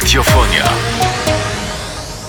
Radiofonia. 0.00 0.64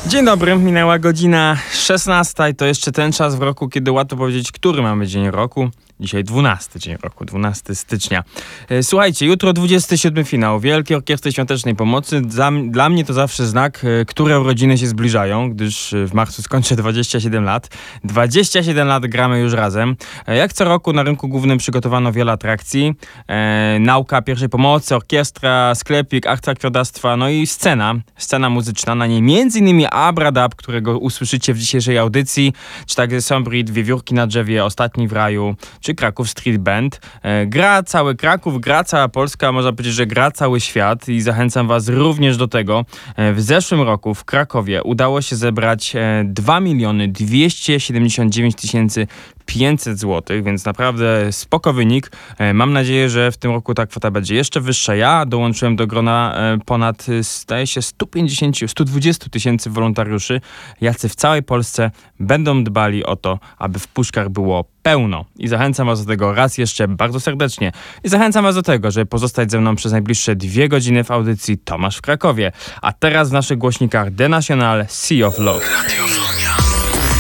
Dzień 0.08 0.26
dobry, 0.26 0.56
minęła 0.56 1.00
godzina 1.00 1.58
16. 1.74 2.54
To 2.54 2.66
jeszcze 2.66 2.92
ten 2.92 3.12
czas 3.12 3.36
w 3.36 3.42
roku, 3.42 3.70
kiedy 3.70 3.92
łatwo 3.92 4.18
powiedzieć, 4.18 4.52
który 4.52 4.82
mamy 4.82 5.08
dzień 5.08 5.32
roku. 5.32 5.70
Dzisiaj 6.02 6.24
12 6.24 6.80
dzień 6.80 6.98
roku, 7.04 7.26
12 7.26 7.76
stycznia. 7.76 8.24
E, 8.70 8.84
Słuchajcie, 8.84 9.26
jutro 9.26 9.54
27 9.54 10.26
finał 10.26 10.60
Wielkiej 10.60 10.98
Orkiestry 10.98 11.32
Świątecznej 11.32 11.76
Pomocy. 11.76 12.22
Dla, 12.22 12.52
dla 12.70 12.90
mnie 12.90 13.06
to 13.06 13.14
zawsze 13.14 13.48
znak, 13.48 13.86
e, 13.86 14.06
które 14.06 14.40
urodziny 14.40 14.78
się 14.78 14.88
zbliżają, 14.88 15.50
gdyż 15.50 15.94
e, 15.94 16.08
w 16.08 16.14
marcu 16.14 16.42
skończę 16.42 16.76
27 16.76 17.44
lat. 17.44 17.70
27 18.04 18.88
lat 18.88 19.06
gramy 19.08 19.40
już 19.40 19.54
razem. 19.54 19.96
Jak 20.28 20.54
co 20.54 20.66
roku 20.66 20.94
na 20.94 21.04
rynku 21.04 21.28
głównym 21.28 21.58
przygotowano 21.58 22.12
wiele 22.12 22.32
atrakcji. 22.32 22.94
E, 23.28 23.78
nauka 23.80 24.22
pierwszej 24.22 24.50
pomocy, 24.50 24.96
orkiestra, 24.96 25.76
sklepik, 25.76 26.28
akcja 26.28 26.54
krwiodawstwa, 26.54 27.18
no 27.18 27.30
i 27.30 27.48
scena, 27.48 27.96
scena 28.18 28.50
muzyczna. 28.50 28.96
Na 28.96 29.08
niej 29.08 29.22
innymi 29.56 29.86
Abradab, 29.86 30.56
którego 30.56 31.00
usłyszycie 31.00 31.54
w 31.54 31.58
dzisiejszej 31.58 31.98
audycji, 31.98 32.54
czy 32.86 32.96
także 32.96 33.22
Sombri, 33.22 33.64
Dwie 33.64 33.84
Wiórki 33.84 34.14
na 34.14 34.28
drzewie, 34.28 34.66
Ostatni 34.66 35.08
w 35.08 35.14
raju, 35.14 35.56
czy 35.82 35.91
Kraków 35.96 36.30
Street 36.30 36.58
Band. 36.58 37.02
E, 37.24 37.46
gra 37.46 37.84
cały 37.84 38.16
Kraków, 38.16 38.62
gra 38.62 38.84
cała 38.84 39.10
Polska, 39.10 39.52
można 39.52 39.72
powiedzieć, 39.72 39.94
że 39.94 40.06
gra 40.06 40.32
cały 40.32 40.62
świat 40.62 41.10
i 41.10 41.22
zachęcam 41.22 41.68
was 41.68 41.88
również 41.88 42.38
do 42.38 42.48
tego. 42.48 42.86
E, 43.16 43.34
w 43.34 43.42
zeszłym 43.42 43.82
roku 43.82 44.14
w 44.14 44.26
Krakowie 44.26 44.84
udało 44.84 45.22
się 45.22 45.36
zebrać 45.36 45.96
e, 45.96 46.24
2 46.26 46.60
miliony 46.60 47.08
279 47.08 48.56
tysięcy 48.56 49.08
500 49.52 50.00
zł, 50.00 50.44
więc 50.44 50.66
naprawdę 50.66 51.32
spoko 51.32 51.74
wynik. 51.74 52.12
E, 52.38 52.54
Mam 52.54 52.74
nadzieję, 52.74 53.10
że 53.10 53.32
w 53.32 53.38
tym 53.38 53.52
roku 53.52 53.74
ta 53.74 53.86
kwota 53.86 54.12
będzie 54.12 54.36
jeszcze 54.36 54.62
wyższa. 54.62 54.96
Ja 54.96 55.26
dołączyłem 55.26 55.76
do 55.76 55.88
grona 55.88 56.36
e, 56.36 56.58
ponad, 56.66 57.06
e, 57.10 57.24
zdaje 57.24 57.68
się, 57.68 57.82
150, 57.82 58.58
120 58.68 59.30
tysięcy 59.30 59.70
wolontariuszy, 59.70 60.42
jacy 60.82 61.10
w 61.10 61.16
całej 61.16 61.44
Polsce 61.44 61.92
będą 62.20 62.64
dbali 62.64 63.06
o 63.06 63.16
to, 63.16 63.40
aby 63.58 63.80
w 63.80 63.88
puszkach 63.88 64.30
było 64.30 64.66
pełno. 64.82 65.26
I 65.38 65.48
zachęcam 65.48 65.88
was 65.88 66.06
do 66.06 66.12
tego 66.12 66.34
raz 66.34 66.58
jeszcze 66.58 66.88
bardzo 66.88 67.20
serdecznie. 67.20 67.72
I 68.04 68.10
zachęcam 68.10 68.44
was 68.44 68.56
do 68.56 68.64
tego, 68.64 68.92
żeby 68.92 69.06
pozostać 69.06 69.52
ze 69.52 69.62
mną 69.62 69.76
przez 69.76 69.92
najbliższe 69.92 70.36
dwie 70.36 70.70
godziny 70.70 71.04
w 71.04 71.12
audycji 71.12 71.58
Tomasz 71.58 71.98
w 71.98 72.02
Krakowie. 72.02 72.52
A 72.82 72.94
teraz 72.94 73.30
w 73.30 73.34
naszych 73.34 73.58
głośnikach 73.58 74.08
The 74.18 74.30
National 74.30 74.86
Sea 74.88 75.28
of 75.28 75.40
Love. 75.40 75.66
Radiofonia. 75.84 76.56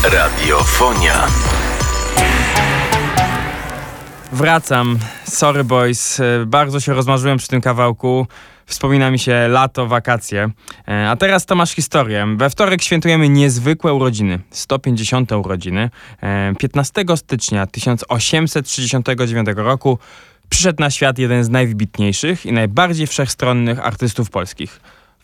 Radiofonia. 0.03 1.27
Wracam. 4.31 4.99
Sorry 5.23 5.63
boys, 5.63 6.19
E, 6.19 6.45
bardzo 6.45 6.79
się 6.79 6.93
rozmarzyłem 6.93 7.37
przy 7.37 7.47
tym 7.47 7.61
kawałku. 7.61 8.27
Wspomina 8.65 9.11
mi 9.11 9.19
się 9.19 9.47
lato, 9.47 9.87
wakacje. 9.87 10.49
E, 10.87 11.09
A 11.09 11.15
teraz 11.15 11.45
to 11.45 11.55
masz 11.55 11.71
historię. 11.71 12.27
We 12.37 12.49
wtorek 12.49 12.81
świętujemy 12.81 13.29
niezwykłe 13.29 13.93
urodziny. 13.93 14.39
150 14.51 15.31
urodziny. 15.31 15.89
E, 16.23 16.53
15 16.59 17.17
stycznia 17.17 17.67
1869 17.67 19.47
roku 19.55 19.99
przyszedł 20.49 20.79
na 20.79 20.89
świat 20.89 21.19
jeden 21.19 21.43
z 21.43 21.49
najwybitniejszych 21.49 22.45
i 22.45 22.53
najbardziej 22.53 23.07
wszechstronnych 23.07 23.85
artystów 23.85 24.29
polskich. 24.29 24.79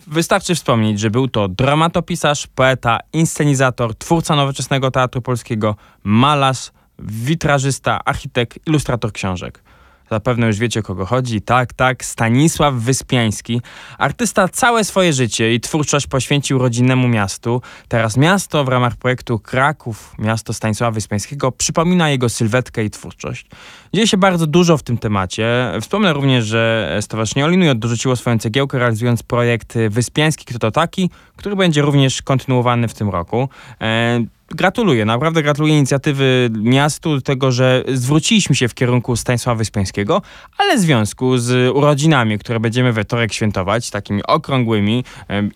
Wystarczy 0.07 0.55
wspomnieć, 0.55 0.99
że 0.99 1.09
był 1.09 1.27
to 1.27 1.47
dramatopisarz, 1.47 2.47
poeta, 2.47 2.99
inscenizator, 3.13 3.95
twórca 3.95 4.35
nowoczesnego 4.35 4.91
teatru 4.91 5.21
polskiego, 5.21 5.75
malarz, 6.03 6.71
witrażysta, 6.99 7.99
architekt, 8.05 8.59
ilustrator 8.67 9.11
książek. 9.11 9.63
Zapewne 10.11 10.47
już 10.47 10.57
wiecie, 10.57 10.81
kogo 10.81 11.05
chodzi. 11.05 11.41
Tak, 11.41 11.73
tak, 11.73 12.05
Stanisław 12.05 12.73
Wyspiański. 12.73 13.61
Artysta 13.97 14.47
całe 14.47 14.83
swoje 14.83 15.13
życie 15.13 15.53
i 15.53 15.59
twórczość 15.59 16.07
poświęcił 16.07 16.57
rodzinnemu 16.57 17.07
miastu. 17.07 17.61
Teraz 17.87 18.17
miasto 18.17 18.63
w 18.63 18.67
ramach 18.67 18.95
projektu 18.95 19.39
Kraków, 19.39 20.15
miasto 20.19 20.53
Stanisława 20.53 20.91
Wyspiańskiego, 20.91 21.51
przypomina 21.51 22.09
jego 22.09 22.29
sylwetkę 22.29 22.83
i 22.83 22.89
twórczość. 22.89 23.47
Dzieje 23.93 24.07
się 24.07 24.17
bardzo 24.17 24.47
dużo 24.47 24.77
w 24.77 24.83
tym 24.83 24.97
temacie. 24.97 25.71
Wspomnę 25.81 26.13
również, 26.13 26.45
że 26.45 26.97
Stowarzyszenie 27.01 27.45
Olinuj 27.45 27.75
dorzuciło 27.75 28.15
swoją 28.15 28.39
cegiełkę, 28.39 28.79
realizując 28.79 29.23
projekt 29.23 29.77
Wyspiański 29.89 30.45
Kto 30.45 30.59
to 30.59 30.71
taki, 30.71 31.09
który 31.35 31.55
będzie 31.55 31.81
również 31.81 32.21
kontynuowany 32.21 32.87
w 32.87 32.93
tym 32.93 33.09
roku. 33.09 33.49
E, 33.81 34.19
Gratuluję, 34.51 35.05
naprawdę 35.05 35.43
gratuluję 35.43 35.77
inicjatywy 35.77 36.49
miastu, 36.61 37.21
tego, 37.21 37.51
że 37.51 37.83
zwróciliśmy 37.87 38.55
się 38.55 38.67
w 38.67 38.73
kierunku 38.73 39.15
Stanisława 39.15 39.57
Wyspiańskiego, 39.57 40.21
ale 40.57 40.77
w 40.77 40.79
związku 40.79 41.37
z 41.37 41.75
urodzinami, 41.75 42.39
które 42.39 42.59
będziemy 42.59 42.93
we 42.93 43.03
wtorek 43.03 43.33
świętować, 43.33 43.89
takimi 43.89 44.23
okrągłymi 44.23 45.03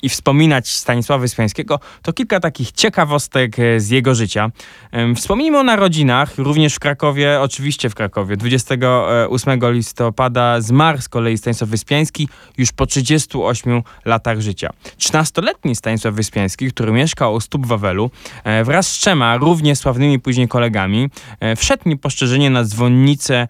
i 0.02 0.10
wspominać 0.10 0.70
Stanisława 0.70 1.22
Wyspiańskiego, 1.22 1.80
to 2.02 2.14
kilka 2.14 2.40
takich 2.40 2.72
ciekawostek 2.72 3.60
e, 3.60 3.80
z 3.80 3.90
jego 3.90 4.16
życia. 4.16 4.52
Em, 4.92 5.16
Wspomnijmy 5.16 5.60
o 5.60 5.64
narodzinach, 5.64 6.38
również 6.38 6.76
w 6.76 6.80
Krakowie, 6.80 7.42
oczywiście 7.42 7.90
w 7.90 7.96
Krakowie. 7.96 8.38
28 8.38 9.74
listopada 9.74 10.62
zmarł 10.62 11.02
z 11.02 11.10
kolei 11.10 11.38
Stanisław 11.38 11.70
Wyspiański 11.70 12.28
już 12.58 12.72
po 12.72 12.86
38 12.86 13.82
latach 14.06 14.42
życia. 14.42 14.70
13-letni 14.98 15.76
Stanisław 15.76 16.14
Wyspiański, 16.14 16.68
który 16.72 16.92
mieszkał 16.92 17.34
u 17.34 17.40
stóp 17.40 17.66
Wawelu, 17.66 18.12
e, 18.44 18.64
wraz 18.82 18.96
z 18.96 18.98
trzema 18.98 19.38
równie 19.38 19.76
sławnymi 19.76 20.20
później 20.20 20.48
kolegami, 20.48 21.10
e, 21.40 21.56
wszedł 21.56 21.90
niepostrzeżenie 21.90 22.50
na 22.50 22.64
dzwonnicę 22.64 23.48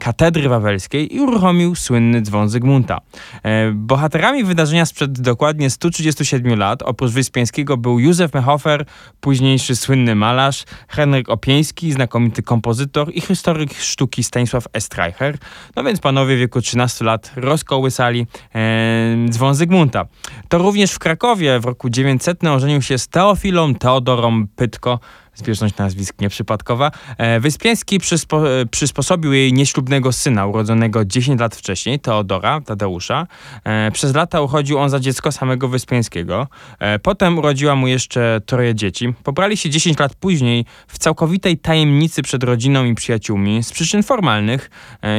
katedry 0.00 0.48
wawelskiej 0.48 1.16
i 1.16 1.20
uruchomił 1.20 1.74
słynny 1.74 2.22
dzwon 2.22 2.48
Zygmunta. 2.48 3.00
E, 3.42 3.72
Bohaterami 3.72 4.44
wydarzenia 4.44 4.86
sprzed 4.86 5.20
dokładnie 5.20 5.70
137 5.70 6.58
lat, 6.58 6.82
oprócz 6.82 7.10
Wyspiańskiego 7.10 7.76
był 7.76 7.98
Józef 7.98 8.34
Mehofer, 8.34 8.84
późniejszy 9.20 9.76
słynny 9.76 10.14
malarz, 10.14 10.64
Henryk 10.88 11.28
Opieński, 11.28 11.92
znakomity 11.92 12.42
kompozytor 12.42 13.10
i 13.14 13.20
historyk 13.20 13.74
sztuki 13.74 14.24
Stanisław 14.24 14.64
Estreicher. 14.72 15.38
No 15.76 15.84
więc 15.84 16.00
panowie 16.00 16.36
w 16.36 16.38
wieku 16.38 16.60
13 16.60 17.04
lat 17.04 17.32
rozkołysali 17.36 18.26
e, 18.54 19.16
dzwon 19.28 19.54
Zygmunta. 19.54 20.06
To 20.48 20.58
również 20.58 20.92
w 20.92 20.98
Krakowie 20.98 21.60
w 21.60 21.64
roku 21.64 21.90
900 21.90 22.44
ożenił 22.44 22.82
się 22.82 22.98
z 22.98 23.08
Teofilą 23.08 23.74
Teodorą 23.74 24.46
Pytko, 24.56 25.00
zbieżność 25.34 25.76
nazwisk 25.76 26.20
nieprzypadkowa. 26.20 26.90
E, 27.18 27.40
Wyspiański 27.40 27.98
przyspo, 27.98 28.42
przysposobił 28.70 29.32
jej 29.32 29.52
nieślubnego 29.52 30.12
syna, 30.12 30.46
urodzonego 30.46 31.04
10 31.04 31.40
lat 31.40 31.56
wcześniej, 31.56 32.00
Teodora, 32.00 32.60
Tadeusza. 32.60 33.26
E, 33.64 33.90
Przez 33.90 34.14
lata 34.14 34.40
uchodził 34.40 34.78
on 34.78 34.90
za 34.90 35.00
dziecko 35.00 35.32
samego 35.32 35.68
Wyspiańskiego. 35.68 36.48
E, 36.78 36.98
Potem 36.98 37.38
urodziła 37.38 37.76
mu 37.76 37.86
jeszcze 37.86 38.40
troje 38.46 38.74
dzieci. 38.74 39.14
Pobrali 39.22 39.56
się 39.56 39.70
10 39.70 39.98
lat 39.98 40.14
później 40.14 40.64
w 40.88 40.98
całkowitej 40.98 41.58
tajemnicy 41.58 42.22
przed 42.22 42.44
rodziną 42.44 42.84
i 42.84 42.94
przyjaciółmi, 42.94 43.62
z 43.62 43.72
przyczyn 43.72 44.02
formalnych, 44.02 44.70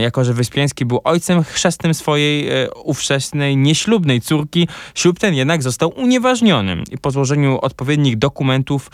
jako 0.02 0.24
że 0.24 0.34
Wyspiański 0.34 0.86
był 0.86 1.02
ojcem 1.04 1.44
chrzestnym 1.44 1.94
swojej 1.94 2.50
ówczesnej, 2.84 3.58
nieślubnej 3.58 4.22
córki. 4.22 4.68
Ślub 4.96 5.20
ten 5.20 5.34
jednak 5.34 5.64
został 5.64 5.94
unieważniony 5.96 6.84
i 6.92 6.98
po 6.98 7.12
złożeniu 7.12 7.60
odpowiednich 7.62 8.18
dokumentów 8.18 8.92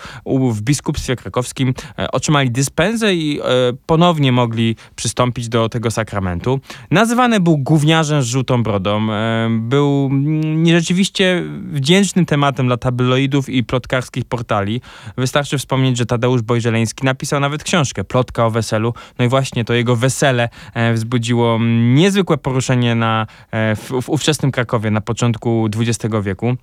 w 0.51 0.61
biskupstwie 0.61 1.08
krakowskim 1.15 1.73
e, 1.99 2.11
otrzymali 2.11 2.51
dyspensę 2.51 3.15
i 3.15 3.39
e, 3.39 3.43
ponownie 3.85 4.31
mogli 4.31 4.75
przystąpić 4.95 5.49
do 5.49 5.69
tego 5.69 5.91
sakramentu. 5.91 6.59
Nazywany 6.91 7.39
był 7.39 7.57
gówniarzem 7.57 8.21
z 8.21 8.25
żółtą 8.25 8.63
brodą. 8.63 9.11
E, 9.11 9.47
był 9.51 10.09
mm, 10.11 10.63
nierzeczywiście 10.63 11.43
wdzięcznym 11.71 12.25
tematem 12.25 12.67
dla 12.67 12.77
tabloidów 12.77 13.49
i 13.49 13.63
plotkarskich 13.63 14.25
portali. 14.25 14.81
Wystarczy 15.17 15.57
wspomnieć, 15.57 15.97
że 15.97 16.05
Tadeusz 16.05 16.41
Bojżeleński 16.41 17.05
napisał 17.05 17.39
nawet 17.39 17.63
książkę 17.63 18.03
Plotka 18.03 18.45
o 18.45 18.51
weselu. 18.51 18.93
No 19.19 19.25
i 19.25 19.27
właśnie 19.27 19.65
to 19.65 19.73
jego 19.73 19.95
wesele 19.95 20.49
wzbudziło 20.93 21.55
mm, 21.55 21.95
niezwykłe 21.95 22.37
poruszenie 22.37 22.95
na, 22.95 23.27
w, 23.51 24.01
w 24.01 24.09
ówczesnym 24.09 24.51
Krakowie 24.51 24.91
na 24.91 25.01
początku 25.01 25.69
XX 25.75 26.15
wieku. 26.23 26.55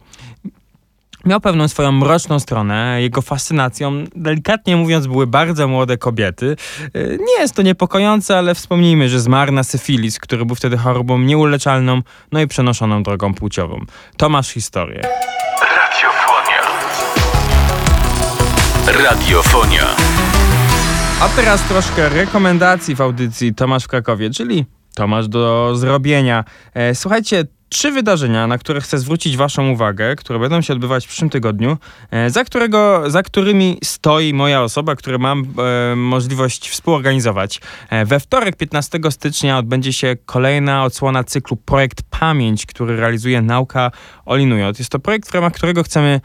Miał 1.26 1.40
pewną 1.40 1.68
swoją 1.68 1.92
mroczną 1.92 2.40
stronę. 2.40 3.02
Jego 3.02 3.22
fascynacją, 3.22 4.04
delikatnie 4.16 4.76
mówiąc, 4.76 5.06
były 5.06 5.26
bardzo 5.26 5.68
młode 5.68 5.98
kobiety. 5.98 6.56
E, 6.94 7.00
Nie 7.16 7.38
jest 7.40 7.54
to 7.54 7.62
niepokojące, 7.62 8.38
ale 8.38 8.54
wspomnijmy, 8.54 9.08
że 9.08 9.20
zmarł 9.20 9.52
na 9.52 9.62
syfilis, 9.64 10.18
który 10.18 10.44
był 10.44 10.56
wtedy 10.56 10.76
chorobą 10.76 11.18
nieuleczalną, 11.18 12.02
no 12.32 12.40
i 12.40 12.46
przenoszoną 12.46 13.02
drogą 13.02 13.34
płciową. 13.34 13.80
To 14.16 14.28
masz 14.28 14.48
historię. 14.48 15.00
Radiofonia. 15.76 16.62
Radiofonia. 19.04 19.86
A 21.20 21.28
teraz 21.28 21.62
troszkę 21.62 22.08
rekomendacji 22.08 22.94
w 22.94 23.00
audycji 23.00 23.54
Tomasz 23.54 23.84
w 23.84 23.88
Krakowie, 23.88 24.30
czyli 24.30 24.64
Tomasz 24.94 25.28
do 25.28 25.72
zrobienia. 25.76 26.44
E, 26.74 26.94
Słuchajcie, 26.94 27.44
trzy 27.68 27.92
wydarzenia, 27.92 28.46
na 28.46 28.58
które 28.58 28.80
chcę 28.80 28.98
zwrócić 28.98 29.36
Waszą 29.36 29.70
uwagę, 29.70 30.16
które 30.16 30.38
będą 30.38 30.60
się 30.60 30.72
odbywać 30.72 31.06
w 31.06 31.08
przyszłym 31.08 31.30
tygodniu, 31.30 31.76
e, 32.10 32.30
za, 32.30 32.44
którego, 32.44 33.10
za 33.10 33.22
którymi 33.22 33.78
stoi 33.84 34.34
moja 34.34 34.62
osoba, 34.62 34.96
które 34.96 35.18
mam 35.18 35.46
e, 35.92 35.96
możliwość 35.96 36.70
współorganizować. 36.70 37.60
E, 37.90 38.04
we 38.04 38.20
wtorek, 38.20 38.56
15 38.56 38.98
stycznia, 39.10 39.58
odbędzie 39.58 39.92
się 39.92 40.16
kolejna 40.26 40.84
odsłona 40.84 41.24
cyklu 41.24 41.56
Projekt 41.56 42.02
Pamięć, 42.10 42.66
który 42.66 42.96
realizuje 42.96 43.42
Nauka 43.42 43.90
Olinujot. 44.24 44.78
Jest 44.78 44.90
to 44.90 44.98
projekt, 44.98 45.30
w 45.30 45.34
ramach 45.34 45.52
którego 45.52 45.82
chcemy 45.82 46.20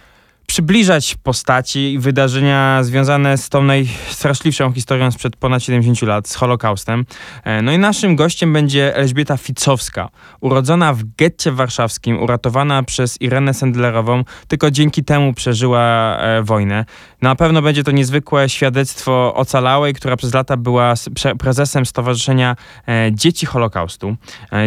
przybliżać 0.51 1.15
postaci 1.23 1.93
i 1.93 1.99
wydarzenia 1.99 2.83
związane 2.83 3.37
z 3.37 3.49
tą 3.49 3.63
najstraszliwszą 3.63 4.71
historią 4.71 5.11
sprzed 5.11 5.35
ponad 5.35 5.63
70 5.63 6.01
lat, 6.01 6.27
z 6.27 6.35
Holokaustem. 6.35 7.05
E, 7.43 7.61
no 7.61 7.71
i 7.71 7.77
naszym 7.77 8.15
gościem 8.15 8.53
będzie 8.53 8.95
Elżbieta 8.95 9.37
Ficowska, 9.37 10.09
urodzona 10.41 10.93
w 10.93 11.03
getcie 11.17 11.51
warszawskim, 11.51 12.23
uratowana 12.23 12.83
przez 12.83 13.21
Irenę 13.21 13.53
Sendlerową, 13.53 14.23
tylko 14.47 14.71
dzięki 14.71 15.03
temu 15.03 15.33
przeżyła 15.33 16.17
e, 16.17 16.43
wojnę. 16.43 16.85
Na 17.21 17.35
pewno 17.35 17.61
będzie 17.61 17.83
to 17.83 17.91
niezwykłe 17.91 18.49
świadectwo 18.49 19.33
ocalałej, 19.35 19.93
która 19.93 20.17
przez 20.17 20.33
lata 20.33 20.57
była 20.57 20.93
prezesem 21.39 21.85
Stowarzyszenia 21.85 22.55
e, 22.87 23.09
Dzieci 23.11 23.45
Holokaustu. 23.45 24.15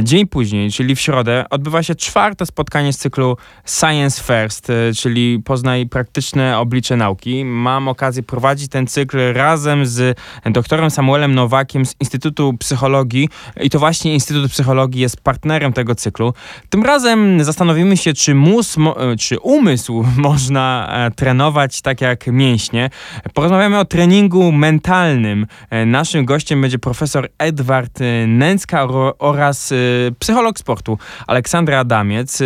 Dzień 0.02 0.26
później, 0.26 0.70
czyli 0.70 0.94
w 0.94 1.00
środę, 1.00 1.44
odbywa 1.50 1.82
się 1.82 1.94
czwarte 1.94 2.46
spotkanie 2.46 2.92
z 2.92 2.98
cyklu 2.98 3.36
Science 3.66 4.22
First, 4.22 4.72
czyli 4.96 5.42
poznanie 5.44 5.73
i 5.78 5.86
praktyczne 5.86 6.58
oblicze 6.58 6.96
nauki. 6.96 7.44
Mam 7.44 7.88
okazję 7.88 8.22
prowadzić 8.22 8.70
ten 8.70 8.86
cykl 8.86 9.32
razem 9.32 9.86
z 9.86 10.18
doktorem 10.50 10.90
Samuelem 10.90 11.34
Nowakiem 11.34 11.86
z 11.86 11.94
Instytutu 12.00 12.54
Psychologii 12.58 13.28
i 13.60 13.70
to 13.70 13.78
właśnie 13.78 14.14
Instytut 14.14 14.50
Psychologii 14.50 15.00
jest 15.00 15.20
partnerem 15.20 15.72
tego 15.72 15.94
cyklu. 15.94 16.34
Tym 16.68 16.84
razem 16.84 17.44
zastanowimy 17.44 17.96
się, 17.96 18.12
czy, 18.12 18.34
mus, 18.34 18.76
czy 19.18 19.38
umysł 19.38 20.04
można 20.16 20.88
e, 20.90 21.10
trenować 21.10 21.80
tak 21.82 22.00
jak 22.00 22.26
mięśnie. 22.26 22.90
Porozmawiamy 23.34 23.78
o 23.78 23.84
treningu 23.84 24.52
mentalnym. 24.52 25.46
E, 25.70 25.86
naszym 25.86 26.24
gościem 26.24 26.60
będzie 26.60 26.78
profesor 26.78 27.28
Edward 27.38 28.00
e, 28.00 28.26
Nęcka 28.26 28.88
oraz 29.18 29.72
psycholog 30.18 30.58
sportu 30.58 30.98
Aleksandra 31.26 31.78
Adamiec. 31.78 32.42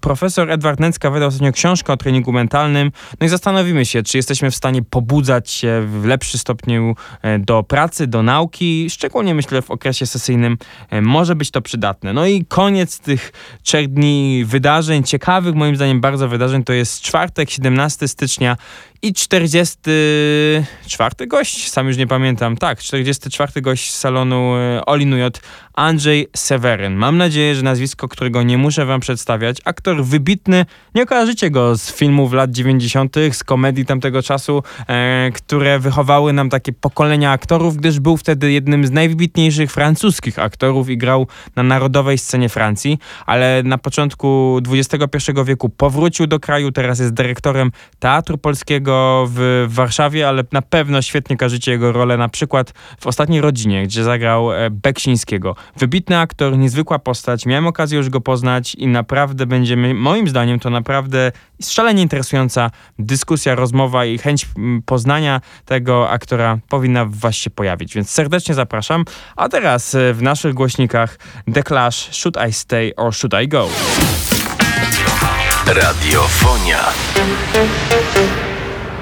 Profesor 0.00 0.50
Edward 0.50 0.80
Nęcka 0.80 1.10
wydał 1.10 1.28
ostatnio 1.28 1.52
książkę 1.52 1.92
o 1.92 1.96
treningu 1.96 2.32
mentalnym 2.32 2.67
no 3.20 3.26
i 3.26 3.28
zastanowimy 3.28 3.86
się, 3.86 4.02
czy 4.02 4.16
jesteśmy 4.16 4.50
w 4.50 4.54
stanie 4.54 4.82
pobudzać 4.82 5.50
się 5.50 5.86
w 5.86 6.04
lepszy 6.04 6.38
stopniu 6.38 6.96
e, 7.22 7.38
do 7.38 7.62
pracy, 7.62 8.06
do 8.06 8.22
nauki, 8.22 8.90
szczególnie 8.90 9.34
myślę 9.34 9.62
w 9.62 9.70
okresie 9.70 10.06
sesyjnym 10.06 10.58
e, 10.90 11.00
może 11.00 11.34
być 11.34 11.50
to 11.50 11.62
przydatne. 11.62 12.12
No 12.12 12.26
i 12.26 12.44
koniec 12.44 12.98
tych 12.98 13.32
trzech 13.62 13.88
dni 13.88 14.44
wydarzeń, 14.46 15.02
ciekawych 15.02 15.54
moim 15.54 15.76
zdaniem 15.76 16.00
bardzo 16.00 16.28
wydarzeń, 16.28 16.64
to 16.64 16.72
jest 16.72 17.00
czwartek, 17.00 17.50
17 17.50 18.08
stycznia 18.08 18.56
i 19.02 19.12
44 19.12 21.26
gość, 21.26 21.70
sam 21.70 21.86
już 21.86 21.96
nie 21.96 22.06
pamiętam, 22.06 22.56
tak, 22.56 22.78
44 22.78 23.60
gość 23.60 23.94
z 23.94 23.98
salonu 23.98 24.56
e, 24.56 24.86
Olinujot, 24.86 25.40
Andrzej 25.74 26.28
Seweryn. 26.36 26.94
Mam 26.94 27.16
nadzieję, 27.16 27.54
że 27.54 27.62
nazwisko, 27.62 28.08
którego 28.08 28.42
nie 28.42 28.58
muszę 28.58 28.86
wam 28.86 29.00
przedstawiać, 29.00 29.58
aktor 29.64 30.04
wybitny, 30.04 30.66
nie 30.94 31.06
kojarzycie 31.06 31.50
go 31.50 31.76
z 31.76 31.92
filmów 31.92 32.32
lat 32.32 32.50
90., 32.50 33.16
z 33.32 33.44
komedii 33.44 33.86
tamtego 33.86 34.22
czasu, 34.22 34.62
e, 34.88 35.30
które 35.34 35.78
wychowały 35.78 36.32
nam 36.32 36.50
takie 36.50 36.72
pokolenia 36.72 37.30
aktorów, 37.30 37.76
gdyż 37.76 38.00
był 38.00 38.16
wtedy 38.16 38.52
jednym 38.52 38.86
z 38.86 38.90
najwybitniejszych 38.90 39.72
francuskich 39.72 40.38
aktorów 40.38 40.88
i 40.88 40.98
grał 40.98 41.26
na 41.56 41.62
narodowej 41.62 42.18
scenie 42.18 42.48
Francji, 42.48 42.98
ale 43.26 43.62
na 43.62 43.78
początku 43.78 44.60
XXI 44.68 45.32
wieku 45.44 45.68
powrócił 45.68 46.26
do 46.26 46.40
kraju, 46.40 46.72
teraz 46.72 46.98
jest 46.98 47.12
dyrektorem 47.12 47.72
Teatru 47.98 48.38
Polskiego, 48.38 48.87
w, 49.28 49.66
Warszawie, 49.68 50.28
ale 50.28 50.44
na 50.52 50.62
pewno 50.62 51.02
świetnie 51.02 51.36
kojarzycie 51.36 51.72
jego 51.72 51.92
rolę 51.92 52.16
na 52.16 52.28
przykład 52.28 52.72
w 53.00 53.06
Ostatniej 53.06 53.40
Rodzinie, 53.40 53.82
gdzie 53.82 54.04
zagrał 54.04 54.52
e, 54.52 54.70
Beksińskiego. 54.70 55.56
Wybitny 55.76 56.18
aktor, 56.18 56.58
niezwykła 56.58 56.98
postać, 56.98 57.46
miałem 57.46 57.66
okazję 57.66 57.98
już 57.98 58.10
go 58.10 58.20
poznać 58.20 58.74
i 58.74 58.86
naprawdę 58.86 59.46
będziemy, 59.46 59.94
moim 59.94 60.28
zdaniem 60.28 60.60
to 60.60 60.70
naprawdę 60.70 61.32
szalenie 61.62 62.02
interesująca 62.02 62.70
dyskusja, 62.98 63.54
rozmowa 63.54 64.04
i 64.04 64.18
chęć 64.18 64.48
poznania 64.86 65.40
tego 65.64 66.10
aktora 66.10 66.58
powinna 66.68 67.04
w 67.04 67.14
was 67.14 67.34
się 67.34 67.50
pojawić, 67.50 67.94
więc 67.94 68.10
serdecznie 68.10 68.54
zapraszam. 68.54 69.04
A 69.36 69.48
teraz 69.48 69.94
e, 69.94 70.12
w 70.14 70.22
naszych 70.22 70.54
głośnikach 70.54 71.18
The 71.54 71.62
Clash, 71.62 72.08
Should 72.12 72.36
I 72.48 72.52
Stay 72.52 72.92
or 72.96 73.14
Should 73.14 73.34
I 73.44 73.48
Go? 73.48 73.68
Radiofonia. 75.66 76.92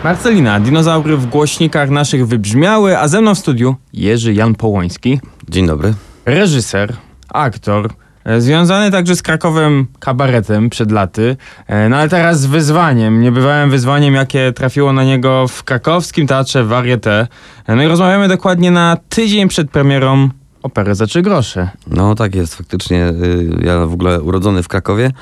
Marcelina, 0.07 0.61
dinozaury 0.61 1.17
w 1.17 1.27
głośnikach 1.27 1.91
naszych 1.91 2.27
wybrzmiały, 2.27 2.99
a 2.99 3.09
ze 3.09 3.21
mną 3.21 3.35
w 3.35 3.39
studiu 3.39 3.77
Jerzy 3.93 4.35
Jan 4.35 4.55
Połoński. 4.55 5.21
Dzień 5.49 5.67
dobry. 5.67 5.95
Reżyser, 6.25 6.97
aktor, 7.29 7.91
e, 8.25 8.41
związany 8.41 8.91
także 8.91 9.17
z 9.17 9.23
Krakowem 9.23 9.87
kabaretem 9.99 10.71
przed 10.71 10.91
laty, 10.93 11.37
e, 11.67 11.89
no 11.89 11.97
ale 11.97 12.09
teraz 12.09 12.41
z 12.41 12.47
wyzwaniem, 12.47 13.21
niebywałym 13.21 13.71
wyzwaniem, 13.71 14.15
jakie 14.15 14.53
trafiło 14.53 14.93
na 14.93 15.05
niego 15.05 15.49
w 15.49 15.65
krakowskim 15.65 16.27
teatrze 16.27 16.65
Varieté. 16.65 17.27
E, 17.67 17.77
no 17.77 17.83
i 17.83 17.87
rozmawiamy 17.87 18.29
dokładnie 18.29 18.71
na 18.71 18.97
tydzień 19.09 19.49
przed 19.49 19.71
premierą 19.71 20.29
operę 20.67 20.95
za 20.95 21.07
trzy 21.07 21.23
grosze. 21.23 21.71
No 21.87 22.15
tak 22.15 22.35
jest, 22.35 22.55
faktycznie. 22.55 23.09
Y, 23.09 23.61
ja 23.65 23.87
w 23.87 23.93
ogóle 23.93 24.23
urodzony 24.23 24.63
w 24.63 24.69
Krakowie. 24.69 25.13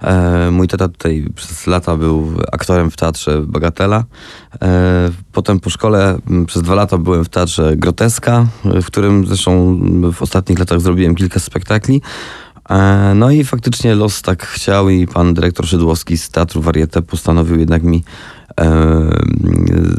E, 0.00 0.50
mój 0.50 0.68
tata 0.68 0.88
tutaj 0.88 1.26
przez 1.34 1.66
lata 1.66 1.96
był 1.96 2.32
aktorem 2.52 2.90
w 2.90 2.96
teatrze 2.96 3.42
Bagatela. 3.46 4.04
E, 4.62 5.10
potem 5.32 5.60
po 5.60 5.70
szkole 5.70 6.18
przez 6.46 6.62
dwa 6.62 6.74
lata 6.74 6.98
byłem 6.98 7.24
w 7.24 7.28
teatrze 7.28 7.76
Groteska, 7.76 8.46
w 8.64 8.86
którym 8.86 9.26
zresztą 9.26 9.80
w 10.12 10.22
ostatnich 10.22 10.58
latach 10.58 10.80
zrobiłem 10.80 11.14
kilka 11.14 11.40
spektakli. 11.40 12.02
E, 12.70 13.12
no 13.14 13.30
i 13.30 13.44
faktycznie 13.44 13.94
los 13.94 14.22
tak 14.22 14.46
chciał 14.46 14.88
i 14.88 15.06
pan 15.06 15.34
dyrektor 15.34 15.66
Szydłowski 15.66 16.18
z 16.18 16.28
Teatru 16.28 16.62
Varieté 16.62 17.02
postanowił 17.02 17.58
jednak 17.58 17.82
mi 17.82 18.04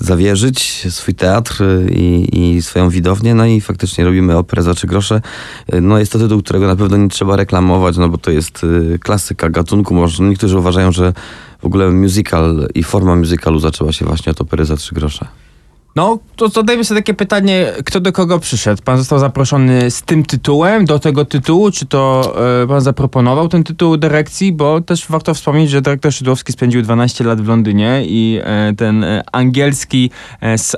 zawierzyć 0.01 0.87
swój 0.89 1.13
teatr 1.13 1.63
i, 1.89 2.27
i, 2.33 2.61
swoją 2.61 2.89
widownię, 2.89 3.35
no 3.35 3.45
i 3.45 3.61
faktycznie 3.61 4.05
robimy 4.05 4.37
operę 4.37 4.63
za 4.63 4.73
trzy 4.73 4.87
grosze. 4.87 5.21
No 5.81 5.99
jest 5.99 6.11
to 6.11 6.19
tytuł, 6.19 6.41
którego 6.41 6.67
na 6.67 6.75
pewno 6.75 6.97
nie 6.97 7.09
trzeba 7.09 7.35
reklamować, 7.35 7.97
no 7.97 8.09
bo 8.09 8.17
to 8.17 8.31
jest 8.31 8.63
y, 8.63 8.99
klasyka 8.99 9.49
gatunku. 9.49 9.93
Może 9.93 10.23
niektórzy 10.23 10.57
uważają, 10.57 10.91
że 10.91 11.13
w 11.61 11.65
ogóle 11.65 11.91
musical 11.91 12.67
i 12.75 12.83
forma 12.83 13.15
musicalu 13.15 13.59
zaczęła 13.59 13.91
się 13.91 14.05
właśnie 14.05 14.31
od 14.31 14.41
opery 14.41 14.65
za 14.65 14.77
trzy 14.77 14.95
grosze. 14.95 15.27
No, 15.95 16.19
to 16.35 16.47
zadajmy 16.47 16.85
sobie 16.85 16.99
takie 16.99 17.13
pytanie, 17.13 17.71
kto 17.85 17.99
do 17.99 18.11
kogo 18.11 18.39
przyszedł? 18.39 18.81
Pan 18.83 18.97
został 18.97 19.19
zaproszony 19.19 19.91
z 19.91 20.01
tym 20.01 20.23
tytułem, 20.25 20.85
do 20.85 20.99
tego 20.99 21.25
tytułu, 21.25 21.71
czy 21.71 21.85
to 21.85 22.33
e, 22.63 22.67
pan 22.67 22.81
zaproponował 22.81 23.47
ten 23.47 23.63
tytuł 23.63 23.97
dyrekcji? 23.97 24.53
Bo 24.53 24.81
też 24.81 25.07
warto 25.07 25.33
wspomnieć, 25.33 25.69
że 25.69 25.81
dyrektor 25.81 26.13
Szydłowski 26.13 26.53
spędził 26.53 26.81
12 26.81 27.23
lat 27.23 27.41
w 27.41 27.47
Londynie 27.47 28.03
i 28.05 28.39
e, 28.43 28.73
ten 28.77 29.03
e, 29.03 29.23
angielski, 29.31 30.09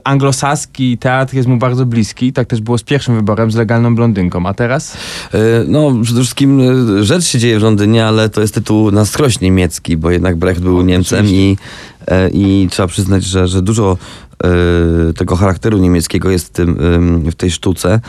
anglosaski 0.04 0.98
teatr 0.98 1.34
jest 1.34 1.48
mu 1.48 1.58
bardzo 1.58 1.86
bliski. 1.86 2.34
Tak 2.34 2.48
też 2.48 2.62
było 2.62 2.78
z 2.78 2.84
pierwszym 2.84 3.16
wyborem, 3.16 3.52
z 3.52 3.56
legalną 3.56 3.96
blondynką. 3.96 4.46
A 4.46 4.54
teraz? 4.54 4.98
No, 5.68 5.92
przede 6.04 6.22
wszystkim 6.22 6.62
rzecz 7.04 7.26
się 7.26 7.40
dzieje 7.40 7.60
w 7.60 7.64
Londynie, 7.64 8.06
ale 8.06 8.30
to 8.30 8.42
jest 8.42 8.54
tytuł 8.54 8.92
na 8.92 9.06
skroś 9.06 9.40
niemiecki, 9.40 9.98
bo 9.98 10.12
jednak 10.12 10.36
Brecht 10.36 10.62
był 10.62 10.78
o, 10.78 10.84
Niemcem 10.84 11.26
i, 11.26 11.58
i 12.32 12.68
trzeba 12.72 12.88
przyznać, 12.88 13.24
że, 13.24 13.48
że 13.48 13.62
dużo 13.62 13.98
tego 15.16 15.36
charakteru 15.36 15.78
niemieckiego 15.78 16.30
jest 16.30 16.48
w, 16.48 16.50
tym, 16.50 16.78
w 17.32 17.36
tej 17.36 17.52
sztuce. 17.52 18.00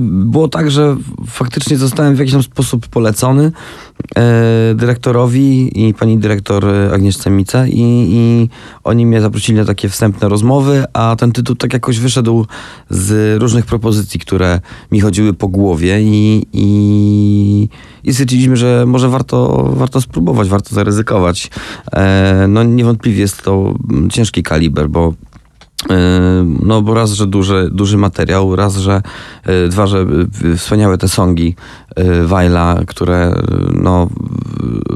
Było 0.00 0.48
tak, 0.48 0.70
że 0.70 0.96
faktycznie 1.26 1.76
zostałem 1.76 2.14
w 2.14 2.18
jakiś 2.18 2.32
tam 2.32 2.42
sposób 2.42 2.88
polecony 2.88 3.52
dyrektorowi 4.74 5.70
i 5.88 5.94
pani 5.94 6.18
dyrektor 6.18 6.64
Agnieszce 6.94 7.30
Mice 7.30 7.68
i, 7.68 8.08
i 8.10 8.48
oni 8.84 9.06
mnie 9.06 9.20
zaprosili 9.20 9.58
na 9.58 9.64
takie 9.64 9.88
wstępne 9.88 10.28
rozmowy, 10.28 10.84
a 10.92 11.16
ten 11.18 11.32
tytuł 11.32 11.56
tak 11.56 11.72
jakoś 11.72 11.98
wyszedł 11.98 12.46
z 12.90 13.40
różnych 13.42 13.66
propozycji, 13.66 14.20
które 14.20 14.60
mi 14.92 15.00
chodziły 15.00 15.34
po 15.34 15.48
głowie 15.48 16.02
i, 16.02 16.46
i, 16.52 17.68
i 18.04 18.12
stwierdziliśmy, 18.12 18.56
że 18.56 18.84
może 18.86 19.08
warto, 19.08 19.70
warto 19.76 20.00
spróbować, 20.00 20.48
warto 20.48 20.74
zaryzykować. 20.74 21.50
E, 21.92 22.46
no 22.48 22.62
niewątpliwie 22.62 23.20
jest 23.20 23.42
to 23.42 23.74
ciężki 24.12 24.42
kaliber, 24.42 24.59
bo 24.68 25.14
Yy, 25.88 25.96
no 26.62 26.82
bo 26.82 26.94
raz, 26.94 27.12
że 27.12 27.26
duży, 27.26 27.68
duży 27.72 27.96
materiał, 27.96 28.56
raz, 28.56 28.76
że 28.76 29.02
yy, 29.46 29.68
dwa, 29.68 29.86
że 29.86 30.06
yy, 30.42 30.56
wspaniałe 30.56 30.98
te 30.98 31.08
songi 31.08 31.54
Wajla, 32.24 32.80
które 32.86 33.34
no, 33.74 34.08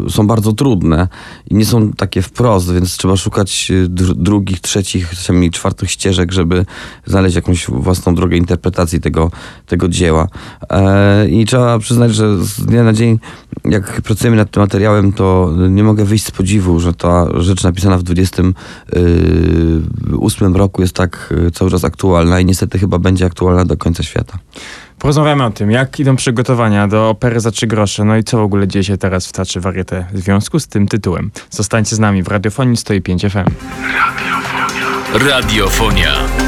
są 0.09 0.27
bardzo 0.27 0.53
trudne 0.53 1.09
i 1.51 1.55
nie 1.55 1.65
są 1.65 1.93
takie 1.93 2.23
wprost, 2.23 2.75
więc 2.75 2.97
trzeba 2.97 3.17
szukać 3.17 3.73
drugich, 4.15 4.61
trzecich, 4.61 5.11
czasami 5.11 5.51
czwartych 5.51 5.91
ścieżek, 5.91 6.33
żeby 6.33 6.67
znaleźć 7.07 7.37
jakąś 7.37 7.67
własną 7.67 8.15
drogę 8.15 8.37
interpretacji 8.37 9.01
tego, 9.01 9.31
tego 9.67 9.89
dzieła. 9.89 10.29
I 11.29 11.45
trzeba 11.45 11.79
przyznać, 11.79 12.15
że 12.15 12.45
z 12.45 12.67
dnia 12.67 12.85
na 12.85 12.93
dzień 12.93 13.19
jak 13.65 14.03
pracujemy 14.03 14.37
nad 14.37 14.51
tym 14.51 14.63
materiałem, 14.63 15.13
to 15.13 15.53
nie 15.69 15.85
mogę 15.85 16.05
wyjść 16.05 16.25
z 16.25 16.31
podziwu, 16.31 16.81
że 16.81 16.95
ta 16.95 17.27
rzecz 17.35 17.65
napisana 17.65 17.99
w 17.99 18.03
28 18.03 20.57
roku 20.57 20.83
jest 20.83 20.95
tak 20.95 21.35
y, 21.47 21.51
cały 21.51 21.71
czas 21.71 21.85
aktualna 21.85 22.41
i 22.41 22.45
niestety 22.45 22.79
chyba 22.79 22.99
będzie 22.99 23.27
aktualna 23.27 23.65
do 23.65 23.77
końca 23.77 24.03
świata. 24.03 24.39
Porozmawiamy 24.99 25.45
o 25.45 25.51
tym, 25.51 25.71
jak 25.71 26.01
idą 26.01 26.17
przygotowania 26.17 26.89
do 26.89 27.09
opery 27.09 27.41
za 27.41 27.51
trzy 27.51 27.67
grosze, 27.67 28.05
no 28.05 28.17
i 28.17 28.25
co 28.25 28.39
w 28.39 28.43
ogóle 28.43 28.69
dzieje 28.69 28.85
się 28.85 28.99
teraz 28.99 29.27
w 29.27 29.33
Teatrze 29.33 29.61
Varieté 29.61 30.07
w 30.13 30.19
związku 30.19 30.61
z 30.61 30.67
tym 30.67 30.89
tytułem. 30.89 31.31
Zostańcie 31.51 31.97
z 31.97 31.99
nami 31.99 32.23
w 32.23 32.29
Radiofonii 32.29 32.77
105 32.77 33.23
FM. 33.23 33.51
Radiofonia. 35.29 36.44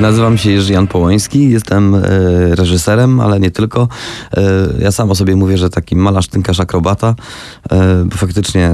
Nazywam 0.00 0.38
się 0.38 0.50
Jerzy 0.50 0.72
Jan 0.72 0.86
Połoński, 0.86 1.50
jestem 1.50 1.94
e, 1.94 2.00
reżyserem, 2.54 3.20
ale 3.20 3.40
nie 3.40 3.50
tylko. 3.50 3.88
E, 4.36 4.42
ja 4.80 4.92
sam 4.92 5.10
o 5.10 5.14
sobie 5.14 5.36
mówię, 5.36 5.58
że 5.58 5.70
taki 5.70 5.96
malarz, 5.96 6.28
tynkarz, 6.28 6.60
akrobata, 6.60 7.14
e, 7.70 8.04
bo 8.04 8.16
faktycznie 8.16 8.70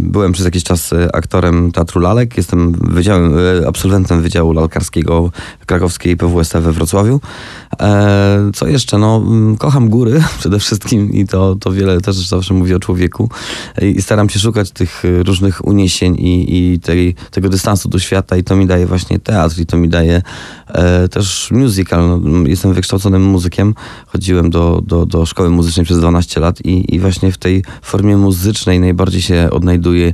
byłem 0.00 0.32
przez 0.32 0.44
jakiś 0.44 0.64
czas 0.64 0.90
aktorem 1.12 1.72
Teatru 1.72 2.00
Lalek, 2.00 2.36
jestem 2.36 2.72
wydziałem, 2.72 3.34
absolwentem 3.68 4.22
Wydziału 4.22 4.52
Lalkarskiego 4.52 5.30
Krakowskiej 5.66 6.16
PWST 6.16 6.52
we 6.52 6.72
Wrocławiu. 6.72 7.20
Co 8.54 8.66
jeszcze? 8.66 8.98
No, 8.98 9.22
mm, 9.26 9.56
kocham 9.56 9.88
góry 9.88 10.22
przede 10.40 10.58
wszystkim 10.58 11.12
i 11.12 11.26
to, 11.26 11.56
to 11.56 11.72
wiele 11.72 12.00
też 12.00 12.16
zawsze 12.16 12.54
mówi 12.54 12.74
o 12.74 12.78
człowieku 12.78 13.30
i 13.82 14.02
staram 14.02 14.28
się 14.28 14.38
szukać 14.38 14.70
tych 14.70 15.02
różnych 15.24 15.66
uniesień 15.66 16.14
i, 16.14 16.56
i 16.56 16.80
tej, 16.80 17.14
tego 17.30 17.48
dystansu 17.48 17.88
do 17.88 17.98
świata 17.98 18.36
i 18.36 18.44
to 18.44 18.56
mi 18.56 18.66
daje 18.66 18.86
właśnie 18.86 19.18
teatr 19.18 19.60
i 19.60 19.66
to 19.66 19.76
mi 19.76 19.88
daje 19.88 20.13
e, 20.68 21.08
też 21.08 21.50
musical. 21.50 22.20
No, 22.22 22.48
jestem 22.48 22.72
wykształconym 22.74 23.22
muzykiem, 23.22 23.74
chodziłem 24.06 24.50
do, 24.50 24.82
do, 24.86 25.06
do 25.06 25.26
szkoły 25.26 25.50
muzycznej 25.50 25.84
przez 25.84 25.98
12 25.98 26.40
lat 26.40 26.60
i, 26.64 26.94
i 26.94 27.00
właśnie 27.00 27.32
w 27.32 27.38
tej 27.38 27.64
formie 27.82 28.16
muzycznej 28.16 28.80
najbardziej 28.80 29.22
się 29.22 29.48
odnajduję. 29.50 30.12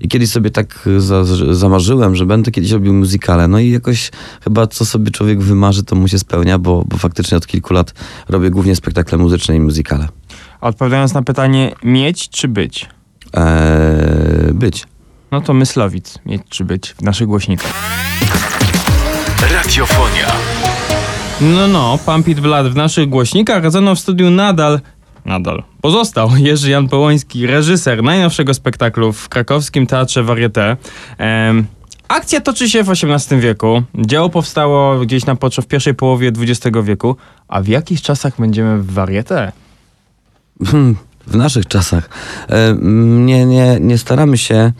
I 0.00 0.08
kiedyś 0.08 0.30
sobie 0.30 0.50
tak 0.50 0.88
za, 0.98 1.24
zamarzyłem, 1.54 2.16
że 2.16 2.26
będę 2.26 2.50
kiedyś 2.50 2.70
robił 2.70 2.94
muzykale. 2.94 3.48
No 3.48 3.58
i 3.58 3.70
jakoś 3.70 4.10
chyba 4.44 4.66
co 4.66 4.84
sobie 4.84 5.10
człowiek 5.10 5.42
wymarzy, 5.42 5.84
to 5.84 5.96
mu 5.96 6.08
się 6.08 6.18
spełnia, 6.18 6.58
bo, 6.58 6.84
bo 6.88 6.96
faktycznie 6.96 7.38
od 7.38 7.46
kilku 7.46 7.74
lat 7.74 7.94
robię 8.28 8.50
głównie 8.50 8.76
spektakle 8.76 9.18
muzyczne 9.18 9.56
i 9.56 9.60
muzykale. 9.60 10.08
Odpowiadając 10.60 11.14
na 11.14 11.22
pytanie, 11.22 11.74
mieć 11.84 12.28
czy 12.28 12.48
być? 12.48 12.88
Eee, 13.34 14.54
być. 14.54 14.86
No 15.30 15.40
to 15.40 15.54
Myslowic, 15.54 16.18
mieć 16.26 16.42
czy 16.48 16.64
być 16.64 16.90
w 16.92 17.02
naszych 17.02 17.26
głośnikach. 17.26 17.72
Radiofonia. 19.48 20.26
No, 21.40 21.68
no, 21.68 21.98
Pump 22.06 22.28
It 22.28 22.40
Blood 22.40 22.66
w 22.66 22.76
naszych 22.76 23.08
głośnikach, 23.08 23.64
a 23.64 23.70
ze 23.70 23.80
mną 23.80 23.94
w 23.94 23.98
studiu 23.98 24.30
nadal, 24.30 24.80
nadal 25.24 25.62
pozostał 25.80 26.30
Jerzy 26.36 26.70
Jan 26.70 26.88
Połoński, 26.88 27.46
reżyser 27.46 28.02
najnowszego 28.02 28.54
spektaklu 28.54 29.12
w 29.12 29.28
krakowskim 29.28 29.86
Teatrze 29.86 30.22
Varieté. 30.22 30.76
Em, 31.18 31.66
akcja 32.08 32.40
toczy 32.40 32.68
się 32.68 32.84
w 32.84 32.90
XVIII 32.90 33.40
wieku, 33.40 33.82
dzieło 33.94 34.28
powstało 34.28 34.98
gdzieś 34.98 35.26
na 35.26 35.36
poczu 35.36 35.62
w 35.62 35.66
pierwszej 35.66 35.94
połowie 35.94 36.28
XX 36.28 36.76
wieku, 36.82 37.16
a 37.48 37.62
w 37.62 37.68
jakich 37.68 38.02
czasach 38.02 38.32
będziemy 38.38 38.78
w 38.78 38.94
Varieté? 38.94 39.52
Hmm, 40.66 40.96
W 41.30 41.36
naszych 41.36 41.66
czasach. 41.66 42.10
E, 42.48 42.76
Nie, 43.10 43.46
nie, 43.46 43.78
nie 43.80 43.98
staramy 43.98 44.38
się 44.38 44.72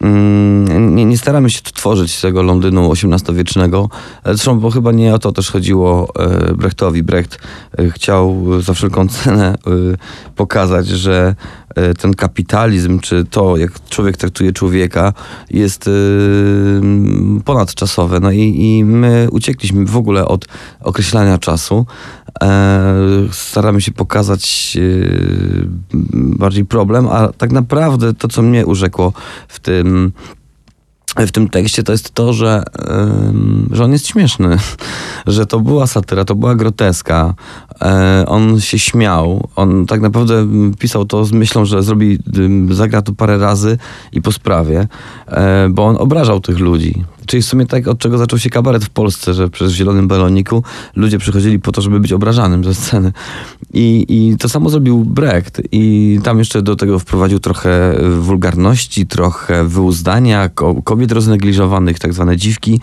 mm, 0.00 0.94
nie, 0.96 1.04
nie 1.04 1.18
staramy 1.18 1.50
się 1.50 1.60
tworzyć 1.62 2.20
tego 2.20 2.42
Londynu 2.42 2.92
XVIII-wiecznego. 2.92 3.88
E, 4.24 4.34
Zresztą, 4.34 4.60
bo 4.60 4.70
chyba 4.70 4.92
nie 4.92 5.14
o 5.14 5.18
to 5.18 5.32
też 5.32 5.50
chodziło 5.50 6.12
e, 6.18 6.54
Brechtowi. 6.54 7.02
Brecht 7.02 7.38
chciał 7.90 8.46
za 8.62 8.74
wszelką 8.74 9.08
cenę 9.08 9.54
pokazać, 10.36 10.86
że 10.86 11.34
ten 11.98 12.14
kapitalizm, 12.14 13.00
czy 13.00 13.24
to, 13.24 13.56
jak 13.56 13.88
człowiek 13.88 14.16
traktuje 14.16 14.52
człowieka, 14.52 15.12
jest 15.50 15.90
ponadczasowe. 17.44 18.20
No 18.20 18.30
i, 18.30 18.40
i 18.40 18.84
my 18.84 19.28
uciekliśmy 19.30 19.84
w 19.84 19.96
ogóle 19.96 20.28
od 20.28 20.46
określania 20.80 21.38
czasu. 21.38 21.86
Staramy 23.32 23.80
się 23.80 23.92
pokazać 23.92 24.76
bardziej 26.12 26.64
problem, 26.64 27.08
a 27.08 27.28
tak 27.28 27.52
naprawdę 27.52 28.14
to, 28.14 28.28
co 28.28 28.42
mnie 28.42 28.66
urzekło 28.66 29.12
w 29.48 29.60
tym 29.60 30.12
w 31.16 31.32
tym 31.32 31.48
tekście 31.48 31.82
to 31.82 31.92
jest 31.92 32.14
to, 32.14 32.32
że, 32.32 32.62
że 33.70 33.84
on 33.84 33.92
jest 33.92 34.06
śmieszny, 34.06 34.58
że 35.26 35.46
to 35.46 35.60
była 35.60 35.86
satyra, 35.86 36.24
to 36.24 36.34
była 36.34 36.54
groteska. 36.54 37.34
E, 37.82 38.24
on 38.26 38.60
się 38.60 38.78
śmiał, 38.78 39.48
on 39.56 39.86
tak 39.86 40.00
naprawdę 40.00 40.46
pisał 40.78 41.04
to 41.04 41.24
z 41.24 41.32
myślą, 41.32 41.64
że 41.64 41.82
zrobi, 41.82 42.18
zagra 42.70 43.02
to 43.02 43.12
parę 43.12 43.38
razy 43.38 43.78
i 44.12 44.22
po 44.22 44.32
sprawie, 44.32 44.88
e, 45.26 45.68
bo 45.70 45.86
on 45.86 45.96
obrażał 45.96 46.40
tych 46.40 46.58
ludzi. 46.58 47.04
Czyli 47.26 47.42
w 47.42 47.46
sumie 47.46 47.66
tak, 47.66 47.88
od 47.88 47.98
czego 47.98 48.18
zaczął 48.18 48.38
się 48.38 48.50
kabaret 48.50 48.84
w 48.84 48.90
Polsce, 48.90 49.34
że 49.34 49.48
przez 49.48 49.72
Zielonym 49.72 50.08
Baloniku 50.08 50.62
ludzie 50.96 51.18
przychodzili 51.18 51.58
po 51.58 51.72
to, 51.72 51.82
żeby 51.82 52.00
być 52.00 52.12
obrażanym 52.12 52.64
ze 52.64 52.74
sceny. 52.74 53.12
I, 53.72 54.06
I 54.08 54.36
to 54.36 54.48
samo 54.48 54.70
zrobił 54.70 55.04
Brecht. 55.04 55.62
I 55.72 56.18
tam 56.22 56.38
jeszcze 56.38 56.62
do 56.62 56.76
tego 56.76 56.98
wprowadził 56.98 57.38
trochę 57.38 58.00
wulgarności, 58.20 59.06
trochę 59.06 59.64
wyuzdania, 59.64 60.48
ko- 60.48 60.82
kobiet 60.82 61.12
roznegliżowanych, 61.12 61.98
tak 61.98 62.12
zwane 62.12 62.36
dziwki 62.36 62.80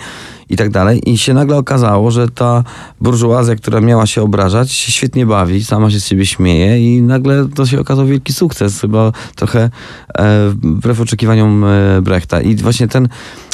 i 0.50 0.58
tak 0.58 0.70
dalej. 0.70 1.10
I 1.10 1.18
się 1.18 1.34
nagle 1.34 1.58
okazało, 1.58 2.12
że 2.12 2.28
ta 2.28 2.64
burżuazja, 3.02 3.56
która 3.56 3.82
miała 3.82 4.06
się 4.06 4.22
obrażać, 4.22 4.72
się 4.72 4.92
świetnie 4.92 5.26
bawi, 5.26 5.64
sama 5.64 5.92
się 5.92 6.00
z 6.00 6.08
siebie 6.08 6.26
śmieje 6.26 6.96
i 6.96 7.02
nagle 7.02 7.48
to 7.56 7.66
się 7.66 7.80
okazał 7.80 8.06
wielki 8.06 8.34
sukces, 8.34 8.82
chyba 8.82 9.12
trochę 9.36 9.70
e, 10.18 10.50
wbrew 10.50 11.02
oczekiwaniom 11.02 11.64
e, 11.64 12.02
Brechta. 12.02 12.42
I 12.42 12.56
właśnie 12.56 12.88
ten 12.88 13.08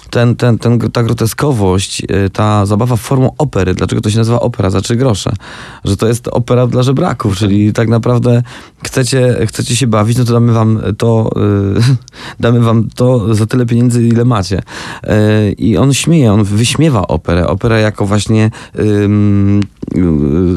ten, 0.10 0.36
ten, 0.36 0.58
ten, 0.58 0.80
ta 0.80 1.04
groteskowość, 1.04 2.02
y, 2.02 2.30
ta 2.30 2.66
zabawa 2.66 2.96
formą 2.96 3.34
opery, 3.38 3.74
dlaczego 3.74 4.02
to 4.02 4.10
się 4.10 4.18
nazywa 4.18 4.40
opera 4.40 4.70
za 4.70 4.82
trzy 4.82 4.96
grosze? 4.96 5.34
Że 5.86 5.98
to 5.98 6.08
jest 6.08 6.28
opera 6.28 6.68
dla 6.68 6.84
żebraków, 6.84 7.38
czyli 7.38 7.74
tak 7.74 7.90
naprawdę 7.90 8.44
chcecie, 8.84 9.38
chcecie 9.48 9.76
się 9.76 9.88
bawić, 9.88 10.18
no 10.18 10.26
to 10.26 10.34
damy 10.34 10.54
wam 10.54 10.82
to, 10.98 11.30
y, 11.78 11.96
damy 12.44 12.60
wam 12.60 12.88
to 12.96 13.36
za 13.36 13.46
tyle 13.46 13.66
pieniędzy, 13.66 14.08
ile 14.08 14.26
macie. 14.26 14.62
Y, 15.04 15.52
I 15.52 15.78
on 15.78 15.94
śmieje, 15.94 16.34
on 16.34 16.44
wyśmiewa 16.44 17.08
operę, 17.08 17.48
operę 17.48 17.82
jako 17.82 18.06
właśnie 18.06 18.52
ym, 18.80 19.60
y, 19.60 19.79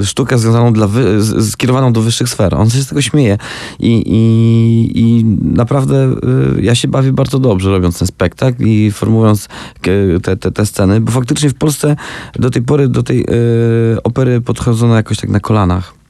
sztukę 0.04 0.38
związaną 0.38 0.72
dla 0.72 0.86
wy, 0.86 1.18
skierowaną 1.50 1.92
do 1.92 2.00
wyższych 2.00 2.28
sfer. 2.28 2.54
On 2.54 2.70
się 2.70 2.82
z 2.82 2.86
tego 2.88 3.02
śmieje 3.02 3.38
i, 3.78 4.02
i, 4.06 5.00
i 5.00 5.24
naprawdę 5.54 6.14
y, 6.58 6.62
ja 6.62 6.74
się 6.74 6.88
bawię 6.88 7.12
bardzo 7.12 7.38
dobrze 7.38 7.70
robiąc 7.70 7.98
ten 7.98 8.08
spektakl 8.08 8.66
i 8.66 8.90
formułując 8.90 9.48
k- 9.80 9.90
te, 10.22 10.36
te, 10.36 10.50
te 10.50 10.66
sceny, 10.66 11.00
bo 11.00 11.12
faktycznie 11.12 11.50
w 11.50 11.54
Polsce 11.54 11.96
do 12.34 12.50
tej 12.50 12.62
pory 12.62 12.88
do 12.88 13.02
tej 13.02 13.20
y, 13.20 14.02
opery 14.02 14.40
podchodzono 14.40 14.94
jakoś 14.96 15.16
tak 15.18 15.30
na 15.30 15.40
kolanach 15.40 16.01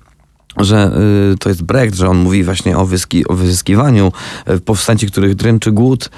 że 0.57 0.91
y, 1.33 1.39
to 1.39 1.49
jest 1.49 1.63
Brecht, 1.63 1.95
że 1.95 2.09
on 2.09 2.19
mówi 2.19 2.45
właśnie 2.45 2.79
o, 2.79 2.87
wyski, 2.87 3.29
o 3.29 3.35
wyzyskiwaniu, 3.35 4.13
y, 4.49 5.11
których 5.11 5.35
dręczy 5.35 5.73
głód. 5.73 6.11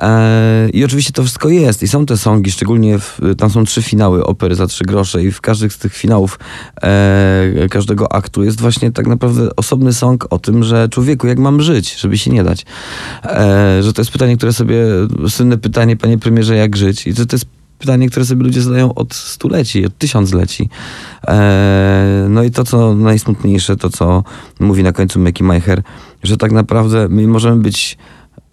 E, 0.00 0.68
I 0.72 0.84
oczywiście 0.84 1.12
to 1.12 1.22
wszystko 1.22 1.48
jest. 1.48 1.82
I 1.82 1.88
są 1.88 2.06
te 2.06 2.16
songi, 2.16 2.52
szczególnie 2.52 2.98
w, 2.98 3.20
tam 3.38 3.50
są 3.50 3.64
trzy 3.64 3.82
finały 3.82 4.24
opery 4.24 4.54
za 4.54 4.66
trzy 4.66 4.84
grosze 4.84 5.22
i 5.22 5.32
w 5.32 5.40
każdym 5.40 5.70
z 5.70 5.78
tych 5.78 5.94
finałów 5.94 6.38
e, 6.82 7.68
każdego 7.70 8.12
aktu 8.12 8.44
jest 8.44 8.60
właśnie 8.60 8.92
tak 8.92 9.06
naprawdę 9.06 9.56
osobny 9.56 9.92
song 9.92 10.26
o 10.30 10.38
tym, 10.38 10.64
że 10.64 10.88
człowieku, 10.88 11.26
jak 11.26 11.38
mam 11.38 11.62
żyć, 11.62 12.00
żeby 12.00 12.18
się 12.18 12.30
nie 12.30 12.44
dać. 12.44 12.64
E, 13.24 13.82
że 13.82 13.92
to 13.92 14.00
jest 14.00 14.10
pytanie, 14.10 14.36
które 14.36 14.52
sobie, 14.52 14.84
słynne 15.28 15.58
pytanie, 15.58 15.96
panie 15.96 16.18
premierze, 16.18 16.56
jak 16.56 16.76
żyć? 16.76 17.06
I 17.06 17.12
że 17.12 17.26
to 17.26 17.36
jest 17.36 17.59
pytanie, 17.80 18.10
które 18.10 18.26
sobie 18.26 18.44
ludzie 18.44 18.62
zadają 18.62 18.94
od 18.94 19.14
stuleci, 19.14 19.86
od 19.86 19.98
tysiącleci. 19.98 20.68
E, 21.28 22.26
no 22.28 22.42
i 22.42 22.50
to, 22.50 22.64
co 22.64 22.94
najsmutniejsze, 22.94 23.76
to, 23.76 23.90
co 23.90 24.24
mówi 24.60 24.82
na 24.82 24.92
końcu 24.92 25.20
Mickey 25.20 25.46
Meicher, 25.46 25.82
że 26.22 26.36
tak 26.36 26.52
naprawdę 26.52 27.08
my 27.08 27.26
możemy 27.26 27.62
być 27.62 27.98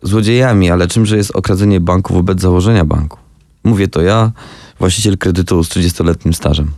złodziejami, 0.01 0.71
ale 0.71 0.87
czymże 0.87 1.17
jest 1.17 1.35
okradzenie 1.35 1.79
banku 1.79 2.13
wobec 2.13 2.41
założenia 2.41 2.85
banku? 2.85 3.17
Mówię 3.63 3.87
to 3.87 4.01
ja, 4.01 4.31
właściciel 4.79 5.17
kredytu 5.17 5.63
z 5.63 5.69
30-letnim 5.69 6.33
stażem. 6.33 6.71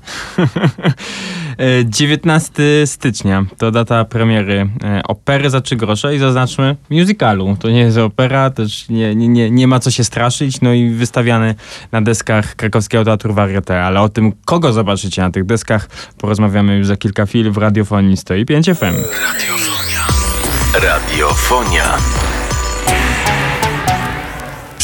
E, 1.59 1.85
19 1.85 2.63
stycznia 2.85 3.45
to 3.57 3.71
data 3.71 4.05
premiery 4.05 4.69
e, 4.83 5.03
opery 5.03 5.49
za 5.49 5.61
trzy 5.61 5.75
grosze 5.75 6.15
i 6.15 6.19
zaznaczmy 6.19 6.75
musicalu. 6.89 7.57
To 7.59 7.69
nie 7.69 7.79
jest 7.79 7.97
opera, 7.97 8.49
też 8.49 8.89
nie, 8.89 9.15
nie, 9.15 9.27
nie, 9.27 9.51
nie 9.51 9.67
ma 9.67 9.79
co 9.79 9.91
się 9.91 10.03
straszyć, 10.03 10.61
no 10.61 10.73
i 10.73 10.89
wystawiany 10.89 11.55
na 11.91 12.01
deskach 12.01 12.55
krakowskiego 12.55 13.05
Teatru 13.05 13.33
Varieté, 13.33 13.83
ale 13.83 14.01
o 14.01 14.09
tym, 14.09 14.31
kogo 14.45 14.73
zobaczycie 14.73 15.21
na 15.21 15.31
tych 15.31 15.45
deskach, 15.45 15.89
porozmawiamy 16.17 16.77
już 16.77 16.87
za 16.87 16.97
kilka 16.97 17.25
chwil 17.25 17.51
w 17.51 17.57
radiofonii 17.57 18.17
105 18.17 18.65
FM. 18.65 18.95
Radiofonia. 19.33 20.07
Radiofonia. 20.73 22.28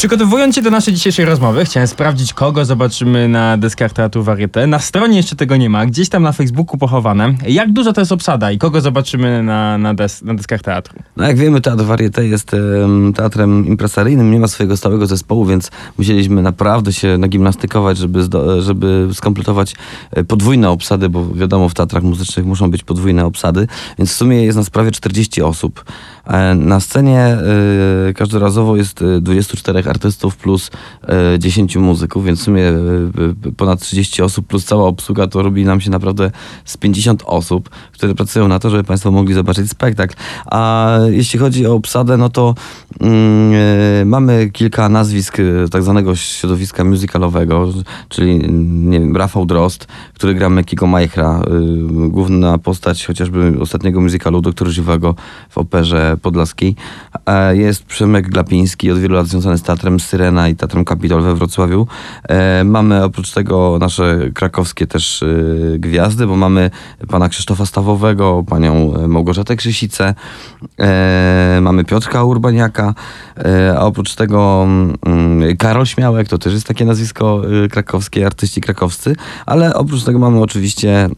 Przygotowując 0.06 0.54
się 0.54 0.62
do 0.62 0.70
naszej 0.70 0.94
dzisiejszej 0.94 1.24
rozmowy, 1.24 1.64
chciałem 1.64 1.86
sprawdzić, 1.88 2.32
kogo 2.32 2.64
zobaczymy 2.64 3.28
na 3.28 3.56
deskach 3.56 3.92
Teatru 3.92 4.22
Varieté. 4.22 4.66
Na 4.66 4.78
stronie 4.78 5.16
jeszcze 5.16 5.36
tego 5.36 5.56
nie 5.56 5.70
ma, 5.70 5.86
gdzieś 5.86 6.08
tam 6.08 6.22
na 6.22 6.32
Facebooku 6.32 6.78
pochowane. 6.78 7.34
Jak 7.48 7.72
duża 7.72 7.92
to 7.92 8.00
jest 8.00 8.12
obsada 8.12 8.52
i 8.52 8.58
kogo 8.58 8.80
zobaczymy 8.80 9.42
na, 9.42 9.78
na, 9.78 9.94
des, 9.94 10.22
na 10.22 10.34
deskach 10.34 10.62
teatru? 10.62 10.98
No 11.16 11.24
jak 11.24 11.36
wiemy, 11.36 11.60
Teatr 11.60 11.84
Varieté 11.84 12.26
jest 12.26 12.54
em, 12.54 13.12
teatrem 13.12 13.66
impresaryjnym, 13.66 14.30
nie 14.30 14.40
ma 14.40 14.48
swojego 14.48 14.76
stałego 14.76 15.06
zespołu, 15.06 15.46
więc 15.46 15.70
musieliśmy 15.98 16.42
naprawdę 16.42 16.92
się 16.92 17.18
nagimnastykować, 17.18 17.98
żeby, 17.98 18.20
żeby 18.58 19.08
skompletować 19.12 19.74
e, 20.10 20.24
podwójne 20.24 20.70
obsady, 20.70 21.08
bo 21.08 21.34
wiadomo, 21.34 21.68
w 21.68 21.74
teatrach 21.74 22.02
muzycznych 22.02 22.46
muszą 22.46 22.70
być 22.70 22.82
podwójne 22.84 23.24
obsady, 23.24 23.68
więc 23.98 24.10
w 24.10 24.14
sumie 24.14 24.44
jest 24.44 24.58
nas 24.58 24.70
prawie 24.70 24.90
40 24.90 25.42
osób. 25.42 25.84
E, 26.26 26.54
Na 26.54 26.80
scenie 26.80 27.20
e, 27.20 28.12
każdorazowo 28.12 28.76
jest 28.76 29.02
e, 29.02 29.20
24 29.20 29.82
artystów 29.90 30.36
plus 30.36 30.70
e, 31.34 31.38
10 31.38 31.76
muzyków, 31.76 32.24
więc 32.24 32.40
w 32.40 32.42
sumie 32.42 32.62
e, 32.62 32.72
e, 33.48 33.52
ponad 33.56 33.80
30 33.80 34.22
osób 34.22 34.46
plus 34.46 34.64
cała 34.64 34.88
obsługa 34.88 35.26
to 35.26 35.42
robi 35.42 35.64
nam 35.64 35.80
się 35.80 35.90
naprawdę 35.90 36.30
z 36.64 36.76
50 36.76 37.22
osób, 37.26 37.70
które 37.92 38.14
pracują 38.14 38.48
na 38.48 38.58
to, 38.58 38.70
żeby 38.70 38.84
Państwo 38.84 39.10
mogli 39.10 39.34
zobaczyć 39.34 39.70
spektakl. 39.70 40.14
A 40.46 40.90
jeśli 41.10 41.38
chodzi 41.38 41.66
o 41.66 41.74
obsadę, 41.74 42.16
no 42.16 42.28
to 42.28 42.54
mm, 43.00 43.52
e, 44.00 44.04
mamy 44.04 44.50
kilka 44.50 44.88
nazwisk 44.88 45.38
e, 45.40 45.68
tak 45.70 45.82
zwanego 45.82 46.16
środowiska 46.16 46.84
musicalowego, 46.84 47.68
czyli 48.08 48.44
mm, 48.44 48.90
nie 48.90 49.00
wiem, 49.00 49.16
Rafał 49.16 49.46
Drost, 49.46 49.86
który 50.14 50.34
gra 50.34 50.48
Mekiego 50.48 50.86
Majchra, 50.86 51.42
główna 52.08 52.58
postać 52.58 53.06
chociażby 53.06 53.52
ostatniego 53.60 54.00
musicalu 54.00 54.40
Doktor 54.40 54.68
Żywego 54.68 55.14
w 55.50 55.58
operze 55.58 56.15
podlaskiej. 56.16 56.76
Jest 57.52 57.84
Przemek 57.84 58.28
Glapiński, 58.28 58.90
od 58.90 58.98
wielu 58.98 59.14
lat 59.14 59.26
związany 59.26 59.58
z 59.58 59.62
Teatrem 59.62 60.00
Syrena 60.00 60.48
i 60.48 60.56
Teatrem 60.56 60.84
Kapitol 60.84 61.22
we 61.22 61.34
Wrocławiu. 61.34 61.86
E, 62.28 62.64
Mamy 62.64 63.04
oprócz 63.04 63.32
tego 63.32 63.78
nasze 63.80 64.30
krakowskie 64.34 64.86
też 64.86 65.22
y, 65.22 65.76
gwiazdy, 65.78 66.26
bo 66.26 66.36
mamy 66.36 66.70
pana 67.08 67.28
Krzysztofa 67.28 67.66
Stawowego, 67.66 68.44
panią 68.48 68.94
e, 68.94 69.08
Małgorzatę 69.08 69.56
Krzysicę, 69.56 70.14
e, 70.80 71.58
mamy 71.62 71.84
Piotrka 71.84 72.24
Urbaniaka, 72.24 72.94
a 73.76 73.80
oprócz 73.80 74.14
tego 74.14 74.66
mm, 75.06 75.56
Karol 75.56 75.86
Śmiałek, 75.86 76.28
to 76.28 76.38
też 76.38 76.52
jest 76.52 76.66
takie 76.66 76.84
nazwisko 76.84 77.42
y, 77.64 77.68
krakowskie, 77.68 78.26
artyści 78.26 78.60
krakowscy, 78.60 79.16
ale 79.46 79.74
oprócz 79.74 80.04
tego 80.04 80.18
mamy 80.18 80.40
oczywiście 80.40 81.08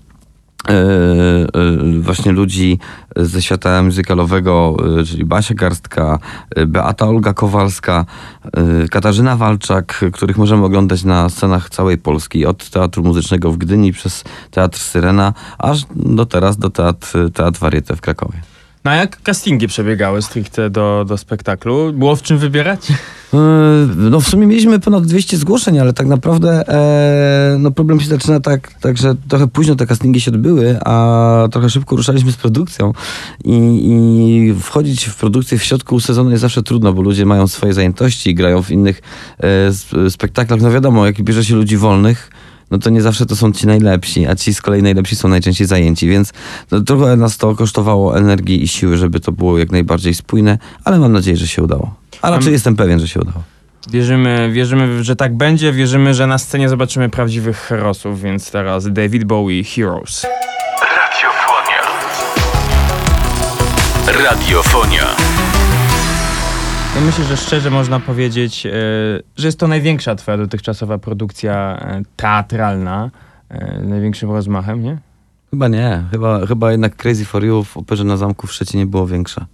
właśnie 2.01 2.33
ludzi 2.33 2.79
ze 3.17 3.43
świata 3.43 3.83
muzykalowego, 3.83 4.77
e, 5.01 5.05
czyli 5.05 5.25
Basia 5.25 5.55
Garstka, 5.55 6.19
e, 6.57 6.67
Beata 6.67 7.07
Olga 7.07 7.35
Kowalska, 7.35 8.05
e, 8.45 8.89
Katarzyna 8.89 9.37
Walczak, 9.37 10.05
których 10.13 10.39
możemy 10.39 10.65
oglądać 10.65 11.05
na 11.05 11.29
scenach 11.29 11.71
całej 11.71 11.99
Polski, 11.99 12.47
od 12.47 12.71
Teatru 12.71 13.03
Muzycznego 13.03 13.53
w 13.53 13.57
Gdyni 13.57 13.93
przez 13.93 14.25
Teatr 14.51 14.79
Syrena, 14.79 15.35
aż 15.59 15.87
do 15.97 16.27
teraz 16.27 16.57
do 16.57 16.71
Teatr, 16.71 17.31
teatr 17.35 17.61
Varieté 17.61 17.97
w 17.97 18.01
Krakowie. 18.01 18.58
A 18.89 18.95
jak 18.95 19.23
castingi 19.23 19.69
przebiegały 19.69 20.23
stricte 20.23 20.71
do, 20.71 21.05
do 21.09 21.19
spektaklu? 21.19 21.93
Było 21.93 22.17
w 22.17 22.23
czym 22.23 22.39
wybierać? 22.39 22.89
Yy, 23.33 23.39
No 23.97 24.21
w 24.21 24.29
sumie 24.29 24.47
mieliśmy 24.47 24.81
ponad 24.81 25.07
200 25.07 25.37
zgłoszeń, 25.37 25.79
ale 25.79 25.93
tak 25.93 26.07
naprawdę 26.07 26.69
e, 26.69 27.57
no 27.59 27.71
problem 27.71 28.01
się 28.01 28.07
zaczyna 28.09 28.41
tak, 28.41 28.75
tak, 28.81 28.99
że 28.99 29.15
trochę 29.29 29.49
późno 29.49 29.77
te 29.77 29.87
castingi 29.87 30.21
się 30.21 30.31
odbyły, 30.31 30.79
a 30.85 31.49
trochę 31.51 31.71
szybko 31.71 31.97
ruszaliśmy 31.97 32.33
z 32.33 32.37
produkcją 32.37 32.93
i, 33.45 33.55
i 33.55 34.55
wchodzić 34.61 35.05
w 35.05 35.17
produkcję 35.17 35.59
w 35.59 35.65
środku 35.65 36.01
sezonu 36.01 36.31
jest 36.31 36.41
zawsze 36.41 36.63
trudno, 36.63 36.93
bo 36.93 37.03
ludzie 37.03 37.27
mają 37.27 37.47
swoje 37.49 37.75
zajętości, 37.75 38.35
grają 38.35 38.63
w 38.63 38.71
innych 38.71 39.03
e, 39.39 39.67
sp- 39.81 40.11
spektaklach. 40.11 40.61
No 40.61 40.71
wiadomo, 40.71 41.07
jak 41.07 41.23
bierze 41.23 41.45
się 41.45 41.55
ludzi 41.55 41.77
wolnych, 41.77 42.31
no 42.71 42.79
to 42.79 42.91
nie 42.91 43.03
zawsze 43.03 43.27
to 43.27 43.37
są 43.37 43.53
ci 43.53 43.67
najlepsi, 43.67 44.27
a 44.27 44.35
ci 44.35 44.55
z 44.55 44.63
kolei 44.63 44.83
najlepsi 44.83 45.17
są 45.17 45.29
najczęściej 45.29 45.67
zajęci, 45.67 46.09
więc 46.09 46.33
no, 46.71 46.81
trochę 46.81 47.17
nas 47.17 47.37
to 47.37 47.55
kosztowało 47.55 48.19
energii 48.19 48.63
i 48.63 48.69
siły, 48.69 48.97
żeby 48.97 49.21
to 49.21 49.33
było 49.33 49.59
jak 49.59 49.71
najbardziej 49.73 50.15
spójne, 50.15 50.59
ale 50.85 50.99
mam 50.99 51.13
nadzieję, 51.13 51.37
że 51.37 51.47
się 51.49 51.63
udało. 51.63 51.95
A 52.23 52.31
raczej 52.31 52.45
Mam- 52.45 52.53
jestem 52.53 52.77
pewien, 52.77 53.01
że 53.01 53.09
się 53.09 53.21
udało. 53.21 53.43
Wierzymy, 53.91 54.51
wierzymy, 54.53 55.05
że 55.05 55.17
tak 55.17 55.37
będzie, 55.37 55.73
wierzymy, 55.73 56.15
że 56.15 56.27
na 56.27 56.39
scenie 56.39 56.69
zobaczymy 56.69 57.09
prawdziwych 57.09 57.57
herosów, 57.57 58.21
więc 58.23 58.51
teraz 58.51 58.93
David 58.93 59.25
Bowie, 59.25 59.65
Heroes. 59.65 60.27
Radiofonia. 60.83 61.83
Radiofonia. 64.25 65.38
Ja 66.95 67.01
myślę, 67.01 67.25
że 67.25 67.37
szczerze 67.37 67.71
można 67.71 68.01
powiedzieć, 68.01 68.67
e, 68.67 68.71
że 69.37 69.49
jest 69.49 69.59
to 69.59 69.69
największa 69.69 70.15
twoja 70.15 70.37
dotychczasowa 70.39 70.99
produkcja 70.99 71.79
e, 71.81 72.03
teatralna, 72.17 73.11
e, 73.49 73.81
z 73.85 73.89
największym 73.89 74.31
rozmachem, 74.31 74.83
nie? 74.83 74.99
Chyba 75.51 75.69
nie. 75.69 76.05
Chyba, 76.11 76.47
chyba 76.47 76.73
jednak 76.73 76.97
Crazy 76.97 77.25
for 77.25 77.45
You 77.45 77.65
w 77.65 77.77
Operze 77.77 78.05
na 78.05 78.17
Zamku 78.17 78.47
w 78.47 78.53
Szczecinie 78.53 78.87
było 78.87 79.07
większe. 79.07 79.47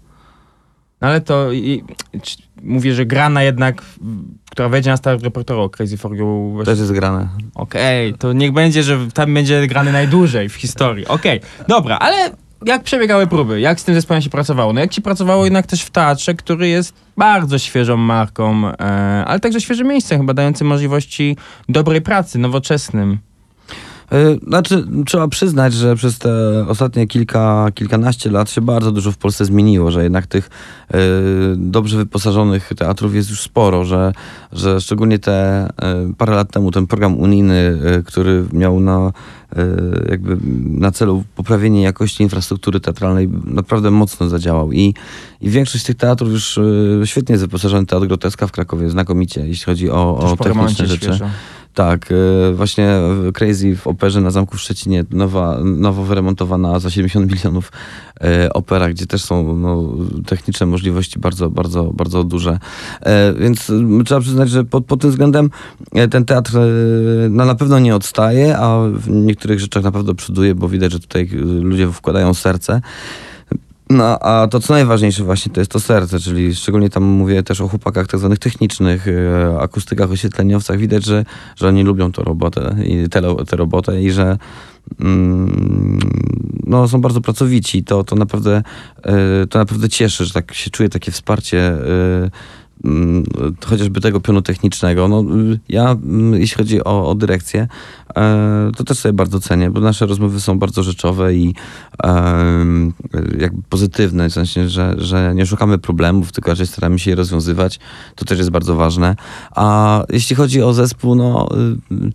No 1.00 1.08
ale 1.08 1.20
to 1.20 1.52
i, 1.52 1.84
mówię, 2.62 2.94
że 2.94 3.06
grana 3.06 3.42
jednak, 3.42 3.82
która 4.50 4.68
wejdzie 4.68 4.90
na 4.90 4.96
start 4.96 5.22
repertuaru 5.22 5.70
Crazy 5.70 5.96
for 5.96 6.14
You. 6.16 6.50
właśnie- 6.52 6.72
Też 6.72 6.78
jest 6.78 6.92
grane. 6.92 7.28
Okej, 7.54 8.14
to 8.14 8.32
niech 8.32 8.52
będzie, 8.52 8.82
że 8.82 8.98
tam 9.14 9.34
będzie 9.34 9.66
grany 9.66 9.92
najdłużej 9.92 10.48
w 10.48 10.54
historii. 10.54 11.06
Okej, 11.06 11.40
dobra, 11.68 11.98
ale 11.98 12.30
jak 12.66 12.82
przebiegały 12.82 13.26
próby? 13.26 13.60
Jak 13.60 13.80
z 13.80 13.84
tym 13.84 13.94
zespołem 13.94 14.22
się 14.22 14.30
pracowało? 14.30 14.72
No 14.72 14.80
jak 14.80 14.90
ci 14.90 15.02
pracowało 15.02 15.44
jednak 15.44 15.66
też 15.66 15.82
w 15.82 15.90
teatrze, 15.90 16.34
który 16.34 16.68
jest 16.68 16.94
bardzo 17.16 17.58
świeżą 17.58 17.96
marką, 17.96 18.68
e, 18.68 18.74
ale 19.26 19.40
także 19.40 19.60
świeżym 19.60 19.86
miejscem, 19.86 20.18
chyba 20.18 20.34
dającym 20.34 20.66
możliwości 20.66 21.36
dobrej 21.68 22.02
pracy, 22.02 22.38
nowoczesnym. 22.38 23.18
E, 24.14 24.38
Znaczy, 24.46 24.86
trzeba 25.06 25.28
przyznać, 25.28 25.74
że 25.74 25.96
przez 25.96 26.18
te 26.18 26.30
ostatnie 26.68 27.06
kilka, 27.06 27.66
kilkanaście 27.74 28.30
lat 28.30 28.50
się 28.50 28.60
bardzo 28.60 28.92
dużo 28.92 29.12
w 29.12 29.16
Polsce 29.16 29.44
zmieniło, 29.44 29.90
że 29.90 30.02
jednak 30.02 30.26
tych 30.26 30.50
e, 30.90 30.98
dobrze 31.56 31.96
wyposażonych 31.96 32.70
teatrów 32.76 33.14
jest 33.14 33.30
już 33.30 33.40
sporo, 33.40 33.84
że, 33.84 34.12
że 34.52 34.80
szczególnie 34.80 35.18
te 35.18 35.32
e, 35.32 35.68
parę 36.18 36.34
lat 36.34 36.50
temu 36.50 36.70
ten 36.70 36.86
program 36.86 37.18
unijny, 37.18 37.78
który 38.06 38.44
miał 38.52 38.80
na, 38.80 39.12
jakby 40.10 40.36
na 40.64 40.90
celu 40.90 41.24
poprawienie 41.36 41.82
jakości 41.82 42.22
infrastruktury 42.22 42.80
teatralnej 42.80 43.28
naprawdę 43.44 43.90
mocno 43.90 44.28
zadziałał 44.28 44.72
i, 44.72 44.94
i 45.40 45.50
większość 45.50 45.84
tych 45.84 45.96
teatrów 45.96 46.30
już 46.30 46.60
świetnie 47.04 47.32
jest 47.32 47.44
wyposażony. 47.44 47.86
Teatr 47.86 48.06
Groteska 48.06 48.46
w 48.46 48.52
Krakowie 48.52 48.90
znakomicie, 48.90 49.46
jeśli 49.46 49.64
chodzi 49.64 49.90
o, 49.90 50.18
o 50.18 50.36
techniczne 50.36 50.86
rzeczy. 50.86 51.04
świeżo. 51.04 51.30
Tak, 51.74 52.08
e, 52.12 52.52
właśnie 52.52 53.00
Crazy 53.34 53.76
w 53.76 53.86
operze 53.86 54.20
na 54.20 54.30
Zamku 54.30 54.56
w 54.56 54.60
Szczecinie, 54.60 55.04
nowa, 55.10 55.58
nowo 55.64 56.02
wyremontowana 56.02 56.78
za 56.78 56.90
70 56.90 57.32
milionów 57.32 57.72
e, 58.20 58.52
opera, 58.52 58.88
gdzie 58.88 59.06
też 59.06 59.24
są 59.24 59.56
no, 59.56 59.88
techniczne 60.26 60.66
możliwości 60.66 61.18
bardzo, 61.18 61.50
bardzo, 61.50 61.84
bardzo 61.84 62.24
duże. 62.24 62.58
E, 63.00 63.34
więc 63.34 63.72
trzeba 64.04 64.20
przyznać, 64.20 64.50
że 64.50 64.64
pod, 64.64 64.84
pod 64.84 65.00
tym 65.00 65.10
względem 65.10 65.50
ten 66.10 66.24
teatr 66.24 66.52
no, 67.30 67.44
na 67.44 67.54
pewno 67.54 67.78
nie 67.78 67.96
odstaje, 67.96 68.58
a 68.58 68.78
w 68.92 69.10
niektórych 69.10 69.60
rzeczach 69.60 69.82
na 69.82 69.92
pewno 69.92 70.14
przoduje, 70.14 70.54
bo 70.54 70.68
widać, 70.68 70.92
że 70.92 71.00
tutaj 71.00 71.28
ludzie 71.60 71.92
wkładają 71.92 72.34
serce. 72.34 72.80
No, 73.90 74.18
a 74.18 74.48
to 74.48 74.60
co 74.60 74.72
najważniejsze 74.72 75.24
właśnie 75.24 75.52
to 75.52 75.60
jest 75.60 75.70
to 75.70 75.80
serce, 75.80 76.18
czyli 76.20 76.54
szczególnie 76.54 76.90
tam 76.90 77.02
mówię 77.02 77.42
też 77.42 77.60
o 77.60 77.68
chłopakach 77.68 78.06
tak 78.06 78.20
zwanych 78.20 78.38
technicznych, 78.38 79.08
e, 79.08 79.58
akustykach, 79.60 80.10
oświetleniowcach. 80.10 80.78
Widać, 80.78 81.04
że, 81.04 81.24
że 81.56 81.68
oni 81.68 81.82
lubią 81.82 82.12
tę 82.12 82.22
robotę 82.22 82.76
tę, 83.10 83.34
tę 83.48 83.56
robotę 83.56 84.02
i 84.02 84.10
że 84.10 84.38
mm, 85.00 85.98
no, 86.66 86.88
są 86.88 87.00
bardzo 87.00 87.20
pracowici. 87.20 87.84
To, 87.84 88.04
to, 88.04 88.16
naprawdę, 88.16 88.62
e, 89.02 89.46
to 89.46 89.58
naprawdę 89.58 89.88
cieszy, 89.88 90.24
że 90.24 90.32
tak 90.32 90.54
się 90.54 90.70
czuje 90.70 90.88
takie 90.88 91.12
wsparcie 91.12 91.68
mm, 91.68 92.30
chociażby 93.64 94.00
tego 94.00 94.20
pionu 94.20 94.42
technicznego. 94.42 95.08
No, 95.08 95.24
ja, 95.68 95.90
mm, 95.90 96.34
jeśli 96.40 96.56
chodzi 96.56 96.84
o, 96.84 97.08
o 97.08 97.14
dyrekcję, 97.14 97.68
e, 98.16 98.70
to 98.76 98.84
też 98.84 98.98
sobie 98.98 99.12
bardzo 99.12 99.40
cenię, 99.40 99.70
bo 99.70 99.80
nasze 99.80 100.06
rozmowy 100.06 100.40
są 100.40 100.58
bardzo 100.58 100.82
rzeczowe 100.82 101.34
i 101.34 101.54
em, 102.02 102.92
jakby 103.38 103.62
pozytywne, 103.68 104.30
w 104.30 104.32
sensie, 104.32 104.68
że, 104.68 104.94
że 104.98 105.32
nie 105.34 105.46
szukamy 105.46 105.78
problemów, 105.78 106.32
tylko 106.32 106.50
raczej 106.50 106.66
staramy 106.66 106.98
się 106.98 107.10
je 107.10 107.16
rozwiązywać. 107.16 107.80
To 108.14 108.24
też 108.24 108.38
jest 108.38 108.50
bardzo 108.50 108.74
ważne. 108.74 109.16
A 109.50 110.02
jeśli 110.10 110.36
chodzi 110.36 110.62
o 110.62 110.72
zespół, 110.72 111.14
no 111.14 111.48
y, 111.92 112.12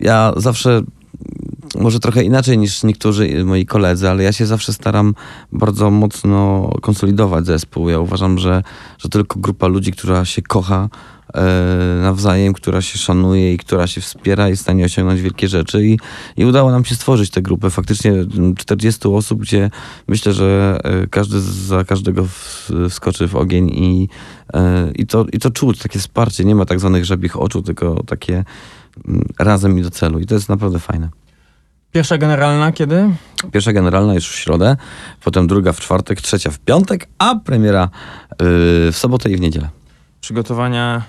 ja 0.00 0.32
zawsze 0.36 0.82
może 1.78 2.00
trochę 2.00 2.24
inaczej 2.24 2.58
niż 2.58 2.82
niektórzy 2.82 3.44
moi 3.44 3.66
koledzy, 3.66 4.10
ale 4.10 4.22
ja 4.22 4.32
się 4.32 4.46
zawsze 4.46 4.72
staram 4.72 5.14
bardzo 5.52 5.90
mocno 5.90 6.70
konsolidować 6.82 7.46
zespół. 7.46 7.88
Ja 7.88 7.98
uważam, 7.98 8.38
że, 8.38 8.62
że 8.98 9.08
tylko 9.08 9.40
grupa 9.40 9.66
ludzi, 9.66 9.92
która 9.92 10.24
się 10.24 10.42
kocha, 10.42 10.88
e, 11.34 11.42
nawzajem, 12.02 12.52
która 12.52 12.82
się 12.82 12.98
szanuje 12.98 13.54
i 13.54 13.58
która 13.58 13.86
się 13.86 14.00
wspiera, 14.00 14.48
jest 14.48 14.62
w 14.62 14.64
stanie 14.64 14.84
osiągnąć 14.84 15.20
wielkie 15.20 15.48
rzeczy 15.48 15.86
i, 15.86 15.98
i 16.36 16.44
udało 16.44 16.70
nam 16.70 16.84
się 16.84 16.94
stworzyć 16.94 17.30
tę 17.30 17.42
grupę. 17.42 17.70
Faktycznie 17.70 18.10
mm, 18.10 18.54
40 18.54 19.08
osób, 19.08 19.40
gdzie 19.40 19.70
myślę, 20.08 20.32
że 20.32 20.78
e, 20.84 21.06
każdy 21.06 21.40
za 21.40 21.84
każdego 21.84 22.26
wskoczy 22.90 23.28
w 23.28 23.36
ogień 23.36 23.68
i, 23.68 24.08
e, 24.54 24.90
i, 24.94 25.06
to, 25.06 25.26
i 25.32 25.38
to 25.38 25.50
czuć, 25.50 25.78
takie 25.78 25.98
wsparcie. 25.98 26.44
Nie 26.44 26.54
ma 26.54 26.64
tak 26.64 26.80
zwanych 26.80 27.04
żabich 27.04 27.40
oczu, 27.40 27.62
tylko 27.62 28.02
takie 28.02 28.44
razem 29.38 29.78
i 29.78 29.82
do 29.82 29.90
celu 29.90 30.18
i 30.18 30.26
to 30.26 30.34
jest 30.34 30.48
naprawdę 30.48 30.78
fajne. 30.78 31.08
Pierwsza 31.92 32.18
generalna 32.18 32.72
kiedy? 32.72 33.10
Pierwsza 33.52 33.72
generalna 33.72 34.14
już 34.14 34.28
w 34.28 34.34
środę, 34.34 34.76
potem 35.24 35.46
druga 35.46 35.72
w 35.72 35.80
czwartek, 35.80 36.20
trzecia 36.20 36.50
w 36.50 36.58
piątek, 36.58 37.08
a 37.18 37.34
premiera 37.34 37.88
yy, 38.30 38.36
w 38.92 38.96
sobotę 38.96 39.30
i 39.30 39.36
w 39.36 39.40
niedzielę. 39.40 39.68
Przygotowania 40.20 41.02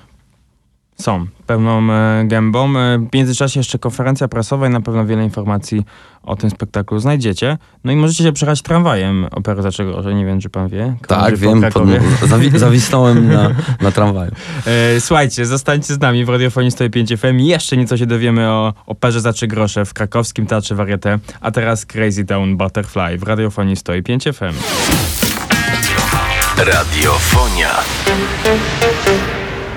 są 1.02 1.26
pełną 1.48 1.94
e, 1.94 2.24
gębą. 2.26 2.78
E, 2.80 2.98
W 2.98 3.14
międzyczasie 3.14 3.60
jeszcze 3.60 3.80
konferencja 3.80 4.28
prasowa 4.28 4.68
i 4.68 4.70
na 4.70 4.82
pewno 4.82 5.06
wiele 5.06 5.24
informacji 5.24 5.86
o 6.24 6.36
tym 6.36 6.50
spektaklu 6.50 7.00
znajdziecie. 7.00 7.58
No 7.84 7.92
i 7.92 7.96
możecie 7.96 8.24
się 8.24 8.32
przejechać 8.32 8.62
tramwajem 8.62 9.26
opery 9.32 9.62
Zaczego, 9.62 10.02
że 10.04 10.14
nie 10.16 10.26
wiem, 10.26 10.40
czy 10.42 10.50
pan 10.50 10.68
wie. 10.68 10.96
Tak, 11.08 11.38
wiem, 11.38 11.62
pod, 11.62 11.84
zawi, 12.30 12.60
zawisnąłem 12.60 13.32
na, 13.34 13.50
na 13.82 13.92
tramwaju. 13.92 14.32
E, 14.68 15.02
Słuchajcie, 15.02 15.46
zostańcie 15.46 15.94
z 15.94 16.00
nami 16.00 16.26
w 16.26 16.30
Radiofonii 16.30 16.72
105 16.72 17.14
FM. 17.18 17.40
Jeszcze 17.40 17.78
nieco 17.78 17.98
się 17.98 18.06
dowiemy 18.06 18.50
o 18.50 18.74
operze 18.86 19.22
za 19.22 19.34
3 19.34 19.48
grosze 19.48 19.86
w 19.86 19.94
krakowskim 19.94 20.46
Teatrze 20.46 20.76
Varieté, 20.76 21.20
a 21.42 21.52
teraz 21.52 21.86
Crazy 21.86 22.26
Town 22.26 22.58
Butterfly 22.58 23.18
w 23.18 23.24
Radiofonii 23.24 23.76
105 23.76 24.24
FM. 24.24 24.54
Radiofonia. 26.58 27.70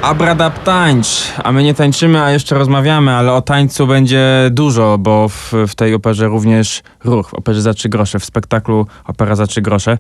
Abradab 0.04 0.64
tańcz, 0.64 1.32
a 1.44 1.52
my 1.52 1.62
nie 1.62 1.74
tańczymy, 1.74 2.22
a 2.22 2.30
jeszcze 2.30 2.54
rozmawiamy, 2.54 3.12
ale 3.12 3.32
o 3.32 3.42
tańcu 3.42 3.86
będzie 3.86 4.48
dużo, 4.50 4.98
bo 4.98 5.28
w, 5.28 5.52
w 5.68 5.74
tej 5.74 5.94
operze 5.94 6.26
również 6.26 6.82
ruch, 7.04 7.30
w 7.30 7.34
operze 7.34 7.62
za 7.62 7.74
3 7.74 7.88
grosze, 7.88 8.18
w 8.18 8.24
spektaklu 8.24 8.86
Opera 9.04 9.36
za 9.36 9.46
3 9.46 9.62
grosze. 9.62 9.98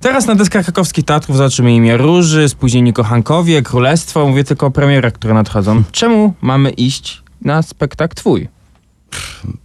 Teraz 0.00 0.26
na 0.26 0.34
deskach 0.34 0.64
krakowskich 0.64 1.04
teatrów 1.04 1.36
zobaczymy 1.36 1.74
imię 1.74 1.96
Róży, 1.96 2.48
Spóźnieni 2.48 2.92
Kochankowie, 2.92 3.62
Królestwo, 3.62 4.26
mówię 4.26 4.44
tylko 4.44 4.66
o 4.66 4.70
premierach, 4.70 5.12
które 5.12 5.34
nadchodzą. 5.34 5.82
Czemu 5.92 6.34
mamy 6.40 6.70
iść 6.70 7.22
na 7.42 7.62
spektakl 7.62 8.14
twój? 8.14 8.48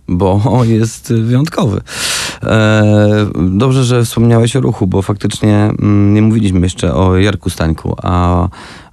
bo 0.08 0.62
jest 0.64 1.14
wyjątkowy. 1.14 1.82
E, 2.44 3.26
dobrze, 3.36 3.84
że 3.84 4.06
wspomniałeś 4.06 4.56
o 4.56 4.62
ruchu, 4.62 4.88
bo 4.88 5.02
faktycznie 5.02 5.56
mm, 5.56 6.14
nie 6.14 6.22
mówiliśmy 6.22 6.60
jeszcze 6.60 6.94
o 6.94 7.18
Jarku 7.18 7.50
Stańku, 7.50 7.96
a, 8.04 8.48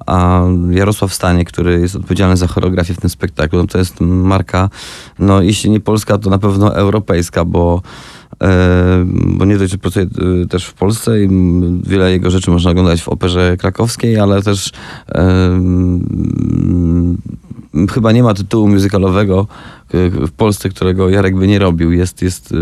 a 0.06 0.42
Jarosław 0.70 1.14
Stanie, 1.14 1.44
który 1.44 1.80
jest 1.80 1.96
odpowiedzialny 1.96 2.36
za 2.36 2.46
choreografię 2.46 2.94
w 2.94 3.00
tym 3.00 3.10
spektaklu, 3.10 3.58
no 3.58 3.66
to 3.66 3.78
jest 3.78 4.00
marka, 4.00 4.70
no 5.18 5.42
jeśli 5.42 5.70
nie 5.70 5.80
polska, 5.80 6.18
to 6.18 6.30
na 6.30 6.38
pewno 6.38 6.76
europejska, 6.76 7.44
bo 7.44 7.82
bo 9.12 9.44
nie 9.44 9.58
dość, 9.58 9.72
że 9.72 9.78
pracuje 9.78 10.06
e, 10.42 10.46
też 10.46 10.64
w 10.64 10.74
Polsce 10.74 11.22
i 11.22 11.28
wiele 11.82 12.10
jego 12.10 12.30
rzeczy 12.30 12.50
można 12.50 12.70
oglądać 12.70 13.02
w 13.02 13.08
operze 13.08 13.56
krakowskiej, 13.56 14.18
ale 14.18 14.42
też 14.42 14.72
chyba 17.90 18.12
nie 18.12 18.22
ma 18.22 18.34
tytułu 18.34 18.68
muzykalowego 18.68 19.46
e, 19.94 20.10
w 20.10 20.32
Polsce, 20.32 20.68
którego 20.68 21.08
Jarek 21.08 21.36
by 21.36 21.46
nie 21.46 21.58
robił. 21.58 21.92
Jest, 21.92 22.22
jest 22.22 22.54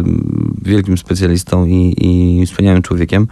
wielkim 0.62 0.98
specjalistą 0.98 1.64
i, 1.64 1.94
i 1.98 2.46
wspaniałym 2.46 2.82
człowiekiem. 2.82 3.26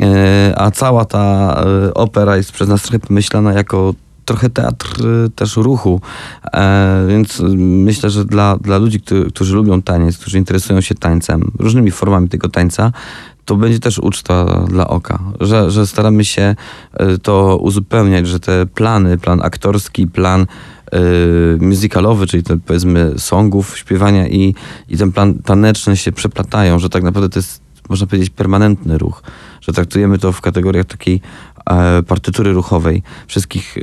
E, 0.00 0.54
A 0.56 0.70
cała 0.70 1.04
ta 1.04 1.56
opera 1.94 2.36
jest 2.36 2.52
przez 2.52 2.68
nas 2.68 2.82
trochę 2.82 2.98
pomyślana 2.98 3.52
jako 3.52 3.94
trochę 4.24 4.50
teatr 4.50 5.06
e, 5.06 5.28
też 5.30 5.56
ruchu, 5.56 6.00
E, 6.54 7.04
więc 7.08 7.40
y, 7.40 7.42
myślę, 7.58 8.10
że 8.10 8.24
dla, 8.24 8.56
dla 8.56 8.78
ludzi, 8.78 9.00
którzy, 9.28 9.54
lubią 9.54 9.82
taniec, 9.82 10.18
którzy 10.18 10.38
interesują 10.38 10.80
się 10.80 10.94
tańcem, 10.94 11.50
różnymi 11.58 11.90
formami 11.90 12.28
tego 12.28 12.48
tańca, 12.48 12.92
to 13.44 13.56
będzie 13.56 13.80
też 13.80 13.98
uczta 13.98 14.64
dla 14.68 14.88
oka, 14.88 15.18
że, 15.40 15.70
że 15.70 15.86
staramy 15.86 16.24
się 16.24 16.54
e, 16.92 17.18
to 17.18 17.56
uzupełniać, 17.56 18.28
że 18.28 18.40
te 18.40 18.66
plany, 18.66 19.18
plan 19.18 19.40
aktorski, 19.42 20.06
plan 20.06 20.46
e, 20.92 20.98
musicalowy, 21.60 22.26
czyli 22.26 22.42
te 22.42 22.58
powiedzmy 22.58 23.14
songów, 23.18 23.78
śpiewania 23.78 24.28
i, 24.28 24.54
i 24.88 24.96
ten 24.96 25.12
plan 25.12 25.34
taneczny 25.34 25.96
się 25.96 26.12
przeplatają, 26.12 26.78
że 26.78 26.88
tak 26.88 27.02
naprawdę 27.02 27.28
to 27.28 27.38
jest, 27.38 27.62
można 27.88 28.06
powiedzieć, 28.06 28.30
permanentny 28.30 28.98
ruch, 28.98 29.22
że 29.60 29.72
traktujemy 29.72 30.18
to 30.18 30.32
w 30.32 30.40
kategoriach 30.40 30.86
takiej 30.86 31.20
partytury 32.06 32.52
ruchowej 32.52 33.02
wszystkich 33.26 33.76
y, 33.76 33.80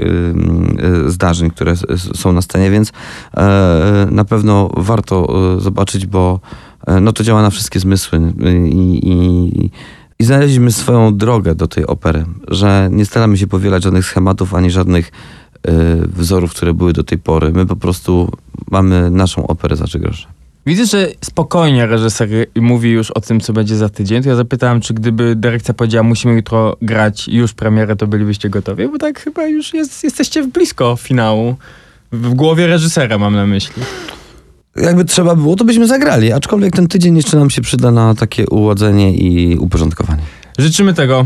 y, 1.07 1.11
zdarzeń, 1.11 1.49
które 1.49 1.73
są 1.97 2.33
na 2.33 2.41
scenie, 2.41 2.71
więc 2.71 2.91
e, 3.37 4.07
na 4.11 4.25
pewno 4.25 4.69
warto 4.77 5.27
e, 5.57 5.61
zobaczyć, 5.61 6.05
bo 6.05 6.39
e, 6.87 6.99
no 6.99 7.13
to 7.13 7.23
działa 7.23 7.41
na 7.41 7.49
wszystkie 7.49 7.79
zmysły 7.79 8.33
i, 8.65 8.99
i, 9.09 9.69
i 10.19 10.23
znaleźliśmy 10.23 10.71
swoją 10.71 11.17
drogę 11.17 11.55
do 11.55 11.67
tej 11.67 11.85
opery, 11.85 12.25
że 12.47 12.89
nie 12.91 13.05
staramy 13.05 13.37
się 13.37 13.47
powielać 13.47 13.83
żadnych 13.83 14.05
schematów 14.05 14.55
ani 14.55 14.71
żadnych 14.71 15.11
e, 15.67 15.71
wzorów, 16.07 16.51
które 16.51 16.73
były 16.73 16.93
do 16.93 17.03
tej 17.03 17.17
pory. 17.17 17.51
My 17.51 17.65
po 17.65 17.75
prostu 17.75 18.31
mamy 18.71 19.11
naszą 19.11 19.47
operę 19.47 19.75
za 19.75 19.85
grosze. 19.99 20.38
Widzę, 20.65 20.85
że 20.85 21.07
spokojnie 21.25 21.85
reżyser 21.85 22.29
mówi 22.55 22.89
już 22.91 23.11
o 23.11 23.21
tym, 23.21 23.39
co 23.39 23.53
będzie 23.53 23.75
za 23.75 23.89
tydzień. 23.89 24.23
To 24.23 24.29
ja 24.29 24.35
zapytałem, 24.35 24.81
czy 24.81 24.93
gdyby 24.93 25.35
dyrekcja 25.35 25.73
powiedziała, 25.73 26.03
musimy 26.03 26.33
jutro 26.33 26.77
grać 26.81 27.27
już 27.27 27.53
premierę, 27.53 27.95
to 27.95 28.07
bylibyście 28.07 28.49
gotowi? 28.49 28.87
Bo 28.87 28.97
tak 28.97 29.19
chyba 29.19 29.47
już 29.47 29.73
jest, 29.73 30.03
jesteście 30.03 30.47
blisko 30.47 30.95
finału. 30.95 31.55
W 32.11 32.33
głowie 32.33 32.67
reżysera 32.67 33.17
mam 33.17 33.35
na 33.35 33.45
myśli. 33.45 33.83
Jakby 34.75 35.05
trzeba 35.05 35.35
było, 35.35 35.55
to 35.55 35.65
byśmy 35.65 35.87
zagrali, 35.87 36.31
aczkolwiek 36.31 36.73
ten 36.75 36.87
tydzień 36.87 37.15
jeszcze 37.15 37.37
nam 37.37 37.49
się 37.49 37.61
przyda 37.61 37.91
na 37.91 38.15
takie 38.15 38.47
uładzenie 38.47 39.13
i 39.13 39.57
uporządkowanie. 39.57 40.23
Życzymy 40.57 40.93
tego. 40.93 41.25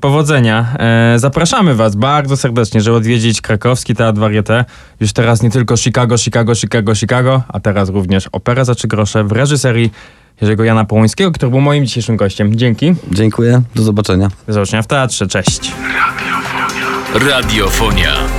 Powodzenia. 0.00 0.66
E, 0.78 1.18
zapraszamy 1.18 1.74
Was 1.74 1.96
bardzo 1.96 2.36
serdecznie, 2.36 2.80
żeby 2.80 2.96
odwiedzić 2.96 3.40
krakowski 3.40 3.94
Teatr 3.94 4.20
Varieté. 4.20 4.64
Już 5.00 5.12
teraz 5.12 5.42
nie 5.42 5.50
tylko 5.50 5.76
Chicago, 5.76 6.18
Chicago, 6.18 6.54
Chicago, 6.54 6.94
Chicago, 6.94 7.42
a 7.48 7.60
teraz 7.60 7.88
również 7.88 8.28
Opera 8.32 8.64
za 8.64 8.74
3 8.74 8.88
grosze 8.88 9.24
w 9.24 9.32
reżyserii 9.32 9.92
Jerzego 10.40 10.64
Jana 10.64 10.84
Połońskiego, 10.84 11.32
który 11.32 11.50
był 11.50 11.60
moim 11.60 11.86
dzisiejszym 11.86 12.16
gościem. 12.16 12.56
Dzięki. 12.56 12.94
Dziękuję, 13.12 13.62
do 13.74 13.82
zobaczenia. 13.82 14.28
Do 14.46 14.52
zobaczenia 14.52 14.82
w 14.82 14.86
teatrze. 14.86 15.26
Cześć. 15.26 15.72
Radiofonia. 17.14 18.37